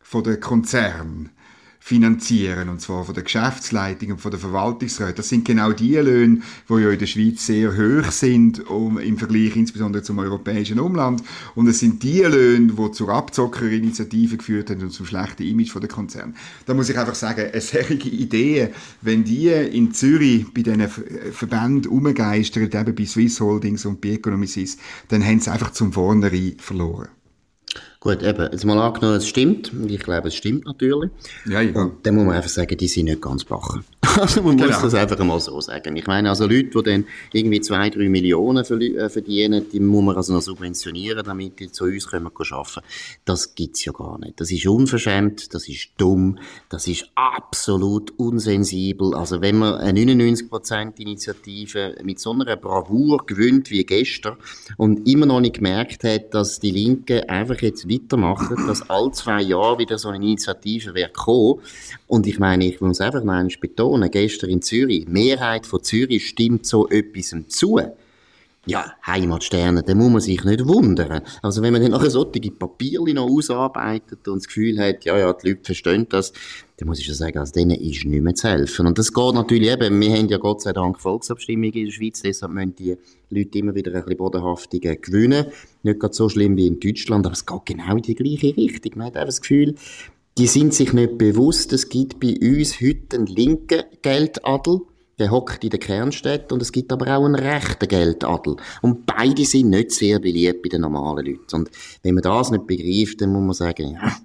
von 0.00 0.24
den 0.24 0.40
Konzernen 0.40 1.30
finanzieren, 1.84 2.68
und 2.68 2.80
zwar 2.80 3.04
von 3.04 3.12
der 3.12 3.24
Geschäftsleitung 3.24 4.12
und 4.12 4.20
von 4.20 4.30
der 4.30 4.38
Verwaltungsräte. 4.38 5.14
Das 5.14 5.28
sind 5.28 5.44
genau 5.44 5.72
die 5.72 5.96
Löhne, 5.96 6.40
die 6.68 6.74
ja 6.74 6.90
in 6.90 6.98
der 6.98 7.06
Schweiz 7.06 7.44
sehr 7.44 7.76
hoch 7.76 8.12
sind, 8.12 8.70
um, 8.70 8.98
im 8.98 9.18
Vergleich 9.18 9.56
insbesondere 9.56 10.04
zum 10.04 10.20
europäischen 10.20 10.78
Umland. 10.78 11.24
Und 11.56 11.66
es 11.66 11.80
sind 11.80 12.00
die 12.04 12.20
Löhne, 12.20 12.72
die 12.72 12.92
zur 12.92 13.08
Abzockerinitiative 13.08 14.36
geführt 14.36 14.70
haben 14.70 14.80
und 14.80 14.92
zum 14.92 15.06
schlechten 15.06 15.42
Image 15.42 15.74
der 15.74 15.88
Konzern. 15.88 16.36
Da 16.66 16.74
muss 16.74 16.88
ich 16.88 16.96
einfach 16.96 17.16
sagen, 17.16 17.50
eine 17.52 17.60
solche 17.60 17.94
Idee, 17.94 18.68
wenn 19.00 19.24
die 19.24 19.48
in 19.48 19.92
Zürich 19.92 20.54
bei 20.54 20.62
diesen 20.62 20.88
Verbänden 20.88 21.90
umgeistern, 21.90 22.70
eben 22.72 22.94
bei 22.94 23.06
Swiss 23.06 23.40
Holdings 23.40 23.84
und 23.86 24.00
bei 24.00 24.10
Economy 24.10 24.46
dann 25.08 25.24
haben 25.24 25.40
sie 25.40 25.50
einfach 25.50 25.72
zum 25.72 25.92
Vornherein 25.92 26.54
verloren. 26.58 27.08
Gut, 28.02 28.20
eben, 28.24 28.48
jetzt 28.50 28.64
mal 28.64 28.76
angenommen, 28.80 29.18
es 29.18 29.28
stimmt. 29.28 29.70
Ich 29.86 30.00
glaube, 30.00 30.26
es 30.26 30.34
stimmt 30.34 30.64
natürlich. 30.66 31.12
Ja, 31.46 31.60
ja. 31.60 31.82
Und 31.82 32.04
dann 32.04 32.16
muss 32.16 32.24
man 32.24 32.34
einfach 32.34 32.48
sagen, 32.48 32.76
die 32.76 32.88
sind 32.88 33.04
nicht 33.04 33.22
ganz 33.22 33.44
bachen. 33.44 33.84
Also 34.20 34.42
man 34.42 34.58
genau. 34.58 34.68
muss 34.68 34.82
das 34.82 34.94
einfach 34.94 35.18
mal 35.24 35.40
so 35.40 35.58
sagen. 35.62 35.96
Ich 35.96 36.06
meine, 36.06 36.28
also 36.28 36.46
Leute, 36.46 36.64
die 36.64 36.82
dann 36.82 37.06
irgendwie 37.32 37.60
zwei, 37.62 37.88
drei 37.88 38.10
Millionen 38.10 38.62
äh, 38.62 39.08
verdienen, 39.08 39.64
die 39.72 39.80
muss 39.80 40.04
man 40.04 40.16
also 40.16 40.34
noch 40.34 40.42
subventionieren, 40.42 41.24
damit 41.24 41.60
die 41.60 41.72
zu 41.72 41.84
uns 41.84 42.08
kommen 42.08 42.26
arbeiten. 42.26 42.80
Das 43.24 43.54
gibt's 43.54 43.84
ja 43.86 43.92
gar 43.92 44.18
nicht. 44.18 44.38
Das 44.38 44.50
ist 44.50 44.66
unverschämt, 44.66 45.54
das 45.54 45.66
ist 45.66 45.92
dumm, 45.96 46.38
das 46.68 46.88
ist 46.88 47.08
absolut 47.14 48.12
unsensibel. 48.18 49.14
Also 49.14 49.40
wenn 49.40 49.56
man 49.56 49.76
eine 49.76 50.00
99% 50.02 50.98
Initiative 50.98 51.94
mit 52.02 52.20
so 52.20 52.32
einer 52.32 52.56
Bravour 52.56 53.24
gewinnt 53.24 53.70
wie 53.70 53.84
gestern 53.84 54.36
und 54.76 55.08
immer 55.08 55.24
noch 55.24 55.40
nicht 55.40 55.56
gemerkt 55.56 56.04
hat, 56.04 56.34
dass 56.34 56.60
die 56.60 56.72
Linke 56.72 57.30
einfach 57.30 57.62
jetzt 57.62 57.88
weitermachen, 57.92 58.66
dass 58.66 58.88
all 58.88 59.12
zwei 59.12 59.42
Jahre 59.42 59.78
wieder 59.78 59.98
so 59.98 60.08
eine 60.08 60.24
Initiative 60.24 60.94
wäre 60.94 61.08
gekommen. 61.08 61.60
Und 62.06 62.26
ich 62.26 62.38
meine, 62.38 62.66
ich 62.66 62.80
muss 62.80 63.00
einfach 63.00 63.22
noch 63.22 63.48
betonen, 63.60 64.10
gestern 64.10 64.50
in 64.50 64.62
Zürich, 64.62 65.04
die 65.04 65.10
Mehrheit 65.10 65.66
von 65.66 65.82
Zürich 65.82 66.28
stimmt 66.28 66.66
so 66.66 66.88
etwas 66.88 67.34
zu. 67.48 67.80
Ja, 68.64 68.92
Heimatsterne, 69.04 69.82
da 69.82 69.92
muss 69.92 70.12
man 70.12 70.20
sich 70.20 70.44
nicht 70.44 70.64
wundern. 70.68 71.22
Also 71.42 71.62
wenn 71.62 71.72
man 71.72 71.82
dann 71.82 71.90
nachher 71.90 72.10
solche 72.10 72.52
Papiere 72.52 73.12
noch 73.12 73.28
ausarbeitet 73.28 74.28
und 74.28 74.36
das 74.36 74.46
Gefühl 74.46 74.78
hat, 74.78 75.04
ja, 75.04 75.18
ja, 75.18 75.32
die 75.32 75.48
Leute 75.48 75.64
verstehen 75.64 76.06
das, 76.08 76.32
dann 76.76 76.86
muss 76.86 77.00
ich 77.00 77.06
schon 77.06 77.16
sagen, 77.16 77.38
also 77.38 77.52
denen 77.52 77.72
ist 77.72 78.04
nicht 78.04 78.22
mehr 78.22 78.36
zu 78.36 78.48
helfen. 78.48 78.86
Und 78.86 78.98
das 78.98 79.12
geht 79.12 79.34
natürlich 79.34 79.68
eben, 79.68 80.00
wir 80.00 80.16
haben 80.16 80.28
ja 80.28 80.38
Gott 80.38 80.62
sei 80.62 80.72
Dank 80.72 81.00
Volksabstimmungen 81.00 81.72
in 81.72 81.84
der 81.86 81.92
Schweiz, 81.92 82.22
deshalb 82.22 82.52
müssen 82.52 82.76
die 82.76 82.96
Leute 83.30 83.58
immer 83.58 83.74
wieder 83.74 83.92
ein 83.94 84.04
bisschen 84.04 84.18
bodenhaftiger 84.18 84.94
gewinnen. 84.94 85.46
Nicht 85.82 85.98
gerade 85.98 86.14
so 86.14 86.28
schlimm 86.28 86.56
wie 86.56 86.68
in 86.68 86.78
Deutschland, 86.78 87.26
aber 87.26 87.32
es 87.32 87.44
geht 87.44 87.66
genau 87.66 87.96
in 87.96 88.02
die 88.02 88.14
gleiche 88.14 88.56
Richtung. 88.56 88.92
Man 88.94 89.08
hat 89.08 89.16
einfach 89.16 89.26
das 89.26 89.40
Gefühl, 89.40 89.74
die 90.38 90.46
sind 90.46 90.72
sich 90.72 90.92
nicht 90.92 91.18
bewusst, 91.18 91.72
es 91.72 91.88
gibt 91.88 92.20
bei 92.20 92.36
uns 92.40 92.80
heute 92.80 93.16
einen 93.16 93.26
linken 93.26 93.82
Geldadel, 94.02 94.82
der 95.18 95.30
hockt 95.30 95.62
in 95.64 95.70
der 95.70 95.78
Kernstadt 95.78 96.52
und 96.52 96.62
es 96.62 96.72
gibt 96.72 96.92
aber 96.92 97.16
auch 97.16 97.24
einen 97.24 97.34
rechten 97.34 97.88
Geldadel. 97.88 98.56
Und 98.80 99.06
beide 99.06 99.44
sind 99.44 99.70
nicht 99.70 99.92
sehr 99.92 100.18
beliebt 100.18 100.62
bei 100.62 100.68
den 100.68 100.82
normalen 100.82 101.26
Leuten. 101.26 101.54
Und 101.54 101.70
wenn 102.02 102.14
man 102.14 102.22
das 102.22 102.50
nicht 102.50 102.66
begreift, 102.66 103.20
dann 103.20 103.32
muss 103.32 103.42
man 103.42 103.54
sagen, 103.54 103.92
ja, 103.92 104.16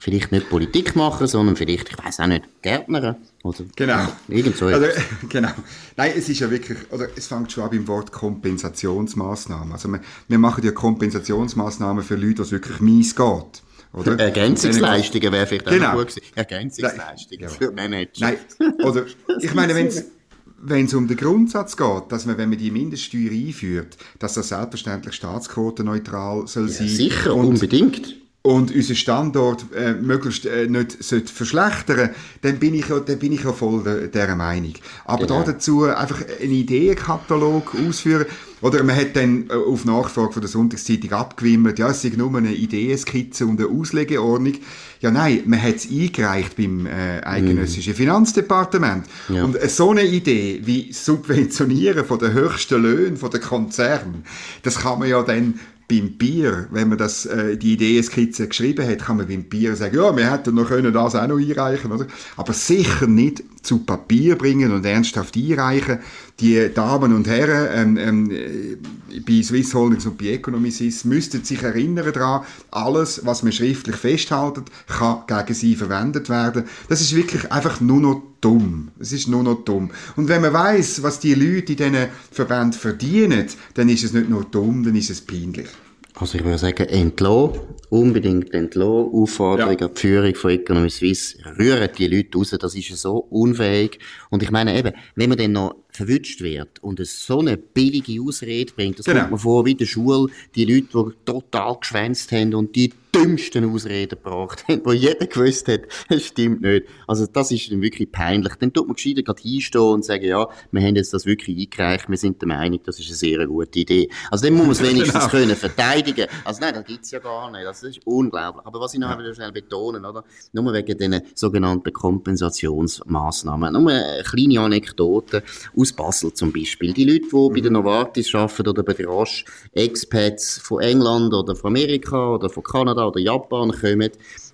vielleicht 0.00 0.32
nicht 0.32 0.48
Politik 0.48 0.96
machen, 0.96 1.26
sondern 1.26 1.56
vielleicht, 1.56 1.90
ich 1.90 1.98
weiß 1.98 2.20
auch 2.20 2.26
nicht, 2.26 2.44
Gärtner. 2.62 3.16
Oder 3.42 3.58
genau. 3.76 4.08
Irgend 4.28 4.56
so 4.56 4.66
also, 4.66 4.86
genau. 5.28 5.50
Nein, 5.96 6.12
es 6.16 6.28
ist 6.28 6.40
ja 6.40 6.50
wirklich, 6.50 6.78
oder 6.90 7.08
es 7.14 7.26
fängt 7.26 7.52
schon 7.52 7.64
an 7.64 7.70
beim 7.70 7.86
Wort 7.86 8.10
Kompensationsmaßnahmen. 8.10 9.72
Also 9.72 9.88
wir, 9.88 10.00
wir 10.26 10.38
machen 10.38 10.64
ja 10.64 10.72
Kompensationsmaßnahmen 10.72 12.02
für 12.02 12.16
Leute, 12.16 12.38
was 12.38 12.50
wirklich 12.50 12.80
mies 12.80 13.14
geht. 13.14 13.62
Oder? 13.92 14.18
Ergänzungsleistungen 14.18 15.32
wäre 15.32 15.46
vielleicht 15.46 15.66
genau. 15.66 15.90
auch 15.90 15.98
gut 15.98 16.08
gewesen. 16.08 16.22
Ergänzungsleistungen 16.34 17.44
Nein. 17.44 17.50
für 17.50 17.72
Manager. 17.72 18.36
Nein, 18.58 18.74
oder 18.82 19.04
ich 19.40 19.54
meine, 19.54 19.74
wenn 19.74 19.88
es 19.88 20.04
wenn 20.62 20.86
es 20.86 20.94
um 20.94 21.08
den 21.08 21.16
Grundsatz 21.16 21.76
geht, 21.76 22.04
dass 22.10 22.26
man, 22.26 22.38
wenn 22.38 22.50
man 22.50 22.58
die 22.58 22.70
Mindeststeuer 22.70 23.30
einführt, 23.30 23.96
dass 24.18 24.34
das 24.34 24.48
selbstverständlich 24.48 25.14
staatsquotenneutral 25.14 26.46
soll 26.46 26.68
ja, 26.68 26.72
sein. 26.72 26.88
Sicher, 26.88 27.34
und, 27.34 27.46
unbedingt 27.46 28.16
und 28.42 28.74
unseren 28.74 28.96
Standort 28.96 29.66
äh, 29.74 29.92
möglichst 29.92 30.46
äh, 30.46 30.66
nicht 30.66 31.02
sollte 31.02 31.32
verschlechtern, 31.32 32.10
dann 32.40 32.58
bin 32.58 32.74
ich 32.74 32.88
ja, 32.88 32.98
dann 33.00 33.18
bin 33.18 33.32
ich 33.32 33.44
ja 33.44 33.52
voll 33.52 33.82
der, 33.82 34.08
dieser 34.08 34.36
Meinung. 34.36 34.74
Aber 35.04 35.26
genau. 35.26 35.40
da 35.40 35.52
dazu 35.52 35.84
einfach 35.84 36.22
einen 36.40 36.52
Ideenkatalog 36.52 37.74
ausführen, 37.74 38.26
oder 38.62 38.82
man 38.82 38.96
hat 38.96 39.16
dann 39.16 39.48
äh, 39.48 39.54
auf 39.54 39.84
Nachfrage 39.84 40.32
von 40.32 40.42
der 40.42 40.48
Sonntagszeitung 40.48 41.12
abgewimmert, 41.12 41.78
ja, 41.78 41.90
es 41.90 42.02
sei 42.02 42.12
nur 42.16 42.34
eine 42.36 42.52
Ideenskizze 42.52 43.46
und 43.46 43.60
eine 43.60 43.68
Auslegeordnung. 43.68 44.54
Ja, 45.00 45.10
nein, 45.10 45.42
man 45.46 45.62
hat 45.62 45.76
es 45.76 45.90
eingereicht 45.90 46.56
beim 46.56 46.86
äh, 46.86 47.20
eidgenössischen 47.24 47.94
mm. 47.94 47.96
Finanzdepartement. 47.96 49.06
Ja. 49.28 49.44
Und 49.44 49.58
so 49.70 49.90
eine 49.90 50.04
Idee 50.04 50.60
wie 50.64 50.92
Subventionieren 50.92 52.04
von 52.04 52.18
den 52.18 52.32
höchsten 52.32 52.82
Löhnen 52.82 53.16
von 53.16 53.30
den 53.30 53.40
Konzernen, 53.40 54.24
das 54.62 54.80
kann 54.80 54.98
man 54.98 55.08
ja 55.08 55.22
dann 55.22 55.58
beim 55.90 56.12
Bier, 56.12 56.68
wenn 56.70 56.88
man 56.88 56.98
das, 56.98 57.26
äh, 57.26 57.56
die 57.56 57.72
Ideenskizze 57.72 58.46
geschrieben 58.46 58.88
hat, 58.88 59.00
kann 59.00 59.16
man 59.16 59.26
beim 59.26 59.44
Bier 59.44 59.74
sagen, 59.74 59.96
ja, 59.96 60.16
wir 60.16 60.30
hätten 60.30 60.54
noch 60.54 60.68
können 60.68 60.92
das 60.92 61.16
auch 61.16 61.26
noch 61.26 61.38
einreichen, 61.38 61.90
oder? 61.90 62.06
Aber 62.36 62.52
sicher 62.52 63.08
nicht 63.08 63.42
zu 63.62 63.78
Papier 63.78 64.36
bringen 64.36 64.72
und 64.72 64.86
ernsthaft 64.86 65.36
einreichen. 65.36 65.98
Die 66.38 66.72
Damen 66.72 67.14
und 67.14 67.26
Herren 67.26 67.96
ähm, 67.98 68.28
ähm, 68.28 68.30
äh, 68.30 69.20
bei 69.20 69.42
Swiss 69.42 69.74
Holdings 69.74 70.06
und 70.06 70.16
bei 70.16 70.26
Economy 70.26 70.72
müssten 71.04 71.44
sich 71.44 71.62
erinnern 71.62 72.12
daran, 72.12 72.44
alles, 72.70 73.26
was 73.26 73.42
man 73.42 73.52
schriftlich 73.52 73.96
festhaltet, 73.96 74.66
kann 74.86 75.24
gegen 75.26 75.54
sie 75.54 75.74
verwendet 75.74 76.30
werden. 76.30 76.64
Das 76.88 77.00
ist 77.00 77.16
wirklich 77.16 77.50
einfach 77.50 77.80
nur 77.80 78.00
noch 78.00 78.22
dumm. 78.40 78.90
Es 78.98 79.12
ist 79.12 79.28
nur 79.28 79.42
noch 79.42 79.64
dumm. 79.64 79.90
Und 80.16 80.28
wenn 80.28 80.42
man 80.42 80.52
weiß, 80.52 81.02
was 81.02 81.20
die 81.20 81.34
Leute 81.34 81.72
in 81.72 81.78
diesen 81.78 82.08
Verbänden 82.30 82.72
verdienen, 82.72 83.46
dann 83.74 83.88
ist 83.88 84.04
es 84.04 84.12
nicht 84.12 84.28
nur 84.28 84.44
dumm, 84.44 84.84
dann 84.84 84.96
ist 84.96 85.10
es 85.10 85.20
peinlich. 85.20 85.68
Also 86.14 86.36
ich 86.36 86.44
würde 86.44 86.58
sagen, 86.58 86.86
entlassen, 86.88 87.60
unbedingt 87.88 88.52
entlassen, 88.52 89.10
Aufforderung 89.12 89.78
ja. 89.78 89.86
an 89.86 89.94
die 89.94 90.00
Führung 90.00 90.34
von 90.34 90.50
Economy 90.50 90.90
Suisse, 90.90 91.38
rühren 91.58 91.88
die 91.96 92.08
Leute 92.08 92.36
raus, 92.36 92.54
das 92.58 92.74
ist 92.74 92.96
so 92.96 93.16
unfähig. 93.30 93.98
Und 94.28 94.42
ich 94.42 94.50
meine 94.50 94.76
eben, 94.76 94.92
wenn 95.14 95.28
man 95.28 95.38
dann 95.38 95.52
noch 95.52 95.76
verwünscht 96.00 96.40
wird 96.40 96.82
und 96.82 96.98
es 96.98 97.26
so 97.26 97.40
eine 97.40 97.58
billige 97.58 98.22
Ausrede 98.22 98.72
bringt, 98.72 98.98
das 98.98 99.06
genau. 99.06 99.20
kommt 99.20 99.32
mir 99.32 99.38
vor 99.38 99.66
wie 99.66 99.72
in 99.72 99.78
der 99.78 99.86
Schule, 99.86 100.32
die 100.54 100.64
Leute, 100.64 100.86
die 100.92 101.24
total 101.26 101.76
geschwänzt 101.78 102.32
haben 102.32 102.54
und 102.54 102.74
die 102.74 102.90
dümmsten 103.14 103.64
Ausreden 103.70 104.18
gebracht 104.22 104.64
haben, 104.68 104.82
wo 104.84 104.92
jeder 104.92 105.26
gewusst 105.26 105.68
hat, 105.68 105.82
es 106.08 106.26
stimmt 106.26 106.62
nicht. 106.62 106.86
Also 107.06 107.26
das 107.26 107.50
ist 107.50 107.70
dann 107.70 107.82
wirklich 107.82 108.10
peinlich. 108.10 108.54
Dann 108.56 108.72
tut 108.72 108.86
man 108.86 108.94
gescheiter 108.94 109.22
gerade 109.22 109.42
hinstehen 109.42 109.82
und 109.82 110.04
sagen, 110.04 110.24
ja, 110.24 110.48
wir 110.70 110.82
haben 110.82 110.96
jetzt 110.96 111.12
das 111.12 111.26
wirklich 111.26 111.58
eingereicht, 111.58 112.08
wir 112.08 112.16
sind 112.16 112.40
der 112.40 112.48
Meinung, 112.48 112.80
das 112.84 112.98
ist 112.98 113.06
eine 113.06 113.16
sehr 113.16 113.46
gute 113.46 113.80
Idee. 113.80 114.08
Also 114.30 114.44
dann 114.44 114.54
muss 114.54 114.66
man 114.66 114.72
es 114.72 114.82
wenigstens 114.82 115.20
genau. 115.20 115.28
können 115.28 115.56
verteidigen. 115.56 116.26
Also 116.44 116.60
nein, 116.60 116.74
das 116.74 116.84
gibt's 116.84 117.10
ja 117.10 117.18
gar 117.18 117.50
nicht. 117.50 117.66
Also, 117.66 117.86
das 117.86 117.96
ist 117.96 118.06
unglaublich. 118.06 118.66
Aber 118.66 118.80
was 118.80 118.94
ich 118.94 119.00
noch 119.00 119.18
ja. 119.18 119.34
schnell 119.34 119.52
betonen, 119.52 120.04
oder? 120.04 120.24
Nur 120.52 120.72
wegen 120.72 120.96
diesen 120.96 121.20
sogenannten 121.34 121.92
Kompensationsmaßnahmen. 121.92 123.72
Nur 123.72 123.90
eine 123.90 124.22
kleine 124.22 124.60
Anekdote 124.60 125.42
aus 125.76 125.89
Basel 125.92 126.32
zum 126.32 126.52
Beispiel. 126.52 126.92
Die 126.92 127.04
Leute, 127.04 127.26
die 127.30 127.36
mhm. 127.36 127.52
bei 127.52 127.60
der 127.60 127.70
Novartis 127.70 128.34
arbeiten 128.34 128.68
oder 128.68 128.82
bei 128.82 128.94
der 128.94 129.06
Roche, 129.06 129.44
Expats 129.72 130.58
von 130.58 130.80
England 130.80 131.32
oder 131.34 131.54
von 131.54 131.68
Amerika 131.68 132.34
oder 132.34 132.50
von 132.50 132.62
Kanada 132.62 133.06
oder 133.06 133.20
Japan 133.20 133.72
kommen, 133.72 134.10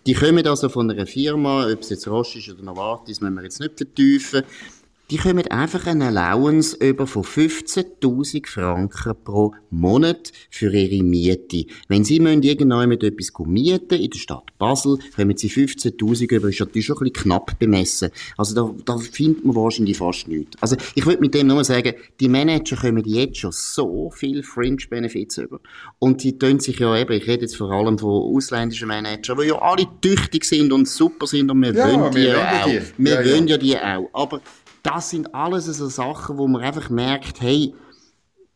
die 0.07 0.15
kommen 0.15 0.47
also 0.47 0.69
von 0.69 0.91
einer 0.91 1.07
Firma, 1.07 1.69
ob 1.69 1.81
es 1.81 1.91
jetzt 1.91 2.07
Roche 2.07 2.39
ist 2.39 2.49
oder 2.49 2.63
Novartis, 2.63 3.21
müssen 3.21 3.35
wir 3.35 3.43
jetzt 3.43 3.61
nicht 3.61 3.77
vertiefen, 3.77 4.45
die 5.11 5.19
kommen 5.19 5.47
einfach 5.49 5.87
eine 5.87 6.07
Allowance 6.07 6.77
über 6.77 7.07
von 7.07 7.23
15.000 7.23 8.47
Franken 8.49 9.15
pro 9.23 9.55
Monat 9.71 10.33
für 10.51 10.73
ihre 10.73 11.03
Miete. 11.05 11.67
Wenn 11.89 12.05
sie 12.05 12.19
müssen 12.19 12.43
irgendwann 12.43 12.89
mit 12.89 13.05
etwas 13.05 13.33
mieten 13.47 13.95
in 13.95 14.11
der 14.11 14.19
Stadt 14.19 14.47
Basel, 14.59 14.99
kommen 15.15 15.37
sie 15.37 15.49
15.000 15.49 16.33
über, 16.33 16.49
ist 16.49 16.61
natürlich 16.61 16.87
schon 16.87 16.97
ein 16.97 17.11
bisschen 17.13 17.23
knapp 17.31 17.59
bemessen. 17.59 18.11
Also 18.37 18.55
da, 18.55 18.75
da 18.85 18.99
findet 18.99 19.45
man 19.45 19.55
wahrscheinlich 19.55 19.97
fast 19.97 20.27
nichts. 20.27 20.61
Also 20.61 20.77
ich 20.95 21.07
würde 21.07 21.21
mit 21.21 21.35
dem 21.35 21.47
nur 21.47 21.63
sagen, 21.63 21.95
die 22.19 22.29
Manager 22.29 22.77
kommen 22.77 23.05
jetzt 23.05 23.39
schon 23.39 23.53
so 23.53 24.11
viel 24.11 24.43
Fringe-Benefits 24.43 25.39
über. 25.39 25.61
Und 26.01 26.25
die 26.25 26.37
tun 26.37 26.59
sich 26.59 26.81
ja 26.81 26.97
eben, 26.97 27.13
ich 27.13 27.29
rede 27.29 27.43
jetzt 27.43 27.57
vor 27.57 27.71
allem 27.71 27.99
von 27.99 28.11
ausländischen 28.35 28.89
Managern, 28.89 29.39
die 29.39 29.49
ja 29.49 29.59
alle 29.61 29.87
tüchtig 30.01 30.45
sind 30.45 30.73
und 30.73 30.89
super 30.89 31.27
sind 31.27 31.51
und 31.51 31.61
wir 31.63 31.73
ja, 31.73 31.87
wollen 31.87 32.11
die 32.11 32.19
wir 32.19 32.39
auch. 32.39 32.67
Die. 32.67 32.81
Wir 32.99 33.13
ja, 33.13 33.33
wollen 33.33 33.47
ja. 33.47 33.55
ja 33.55 33.59
die 33.59 33.77
auch. 33.77 34.11
Aber 34.13 34.41
das 34.87 35.11
sind 35.11 35.35
alles 35.35 35.67
so 35.67 35.89
Sachen, 35.89 36.39
wo 36.39 36.47
man 36.47 36.63
einfach 36.63 36.89
merkt, 36.91 37.41
hey, 37.41 37.75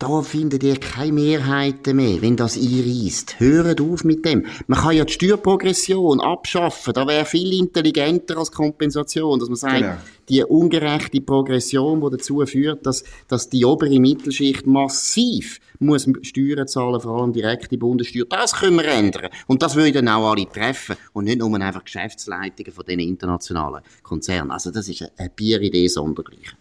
da 0.01 0.23
findet 0.23 0.63
ihr 0.63 0.81
keine 0.81 1.13
Mehrheiten 1.13 1.97
mehr, 1.97 2.23
wenn 2.23 2.35
das 2.35 2.57
einreißt. 2.57 3.39
Hört 3.39 3.83
auf 3.83 4.03
mit 4.03 4.25
dem. 4.25 4.47
Man 4.67 4.81
kann 4.81 4.97
ja 4.97 5.05
die 5.05 5.13
Steuerprogression 5.13 6.23
abschaffen. 6.23 6.95
Da 6.95 7.07
wäre 7.07 7.27
viel 7.27 7.53
intelligenter 7.53 8.39
als 8.39 8.51
Kompensation, 8.51 9.39
dass 9.39 9.51
man 9.51 9.57
sagt, 9.57 9.77
genau. 9.77 9.97
die 10.31 10.43
ungerechte 10.43 11.21
Progression, 11.21 12.01
die 12.01 12.17
dazu 12.17 12.43
führt, 12.47 12.87
dass, 12.87 13.05
dass 13.29 13.51
die 13.51 13.63
obere 13.67 14.01
Mittelschicht 14.01 14.67
massiv 14.67 15.61
muss 15.81 16.09
Steuern 16.23 16.67
zahlen, 16.67 17.01
vor 17.03 17.21
allem 17.21 17.35
direkte 17.35 17.77
Bundessteuer. 17.77 18.25
Das 18.27 18.55
können 18.55 18.77
wir 18.77 18.87
ändern. 18.87 19.29
Und 19.49 19.61
das 19.61 19.77
würde 19.77 19.93
dann 19.93 20.09
auch 20.09 20.31
alle 20.31 20.49
treffen. 20.49 20.97
Und 21.13 21.25
nicht 21.25 21.41
nur 21.41 21.55
einfach 21.61 21.85
Geschäftsleitungen 21.85 22.73
von 22.73 22.87
den 22.87 23.01
internationalen 23.01 23.83
Konzernen. 24.03 24.51
Also 24.51 24.71
das 24.71 24.89
ist 24.89 25.05
eine 25.19 25.29
Bieridee 25.29 25.89
sondergleichen. 25.89 26.57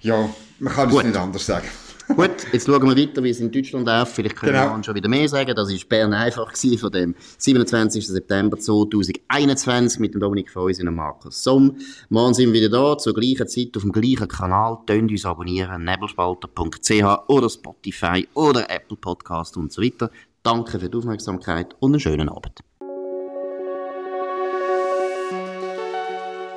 Ja, 0.00 0.28
man 0.58 0.72
kann 0.72 0.88
es 0.90 1.04
nicht 1.04 1.16
anders 1.16 1.46
sagen. 1.46 1.68
Gut, 2.08 2.46
jetzt 2.52 2.66
schauen 2.66 2.82
wir 2.82 2.96
weiter, 2.96 3.22
wie 3.24 3.30
es 3.30 3.40
in 3.40 3.50
Deutschland 3.50 3.86
läuft. 3.86 4.12
Vielleicht 4.12 4.36
können 4.36 4.52
genau. 4.52 4.76
wir 4.76 4.84
schon 4.84 4.94
wieder 4.94 5.08
mehr 5.08 5.28
sagen. 5.28 5.54
Das 5.56 5.70
war 5.70 5.78
Bern 5.88 6.12
einfach 6.12 6.52
von 6.54 6.92
dem 6.92 7.14
27. 7.38 8.06
September 8.06 8.58
2021 8.58 10.00
mit 10.00 10.12
dem 10.12 10.20
Dominik 10.20 10.50
Feusi 10.50 10.86
und 10.86 10.94
Markus 10.94 11.42
Somm. 11.42 11.78
Morgen 12.10 12.34
sind 12.34 12.52
wir 12.52 12.60
wieder 12.60 12.68
da, 12.68 12.98
zur 12.98 13.14
gleichen 13.14 13.48
Zeit 13.48 13.76
auf 13.76 13.82
dem 13.82 13.92
gleichen 13.92 14.28
Kanal. 14.28 14.78
Tönt 14.86 15.10
uns 15.10 15.24
abonnieren, 15.24 15.84
nebelspalter.ch 15.84 17.28
oder 17.28 17.48
Spotify 17.48 18.28
oder 18.34 18.70
Apple 18.70 18.98
Podcast 18.98 19.56
und 19.56 19.72
so 19.72 19.82
weiter. 19.82 20.10
Danke 20.42 20.78
für 20.78 20.90
die 20.90 20.98
Aufmerksamkeit 20.98 21.74
und 21.80 21.92
einen 21.92 22.00
schönen 22.00 22.28
Abend. 22.28 22.60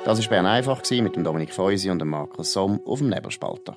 Das 0.04 0.20
war 0.20 0.28
Bern 0.28 0.46
einfach 0.46 0.82
mit 0.90 1.16
dem 1.16 1.24
Dominik 1.24 1.52
Feusi 1.52 1.90
und 1.90 2.00
dem 2.00 2.08
Markus 2.08 2.52
Somm 2.52 2.80
auf 2.84 2.98
dem 2.98 3.08
Nebelspalter. 3.08 3.76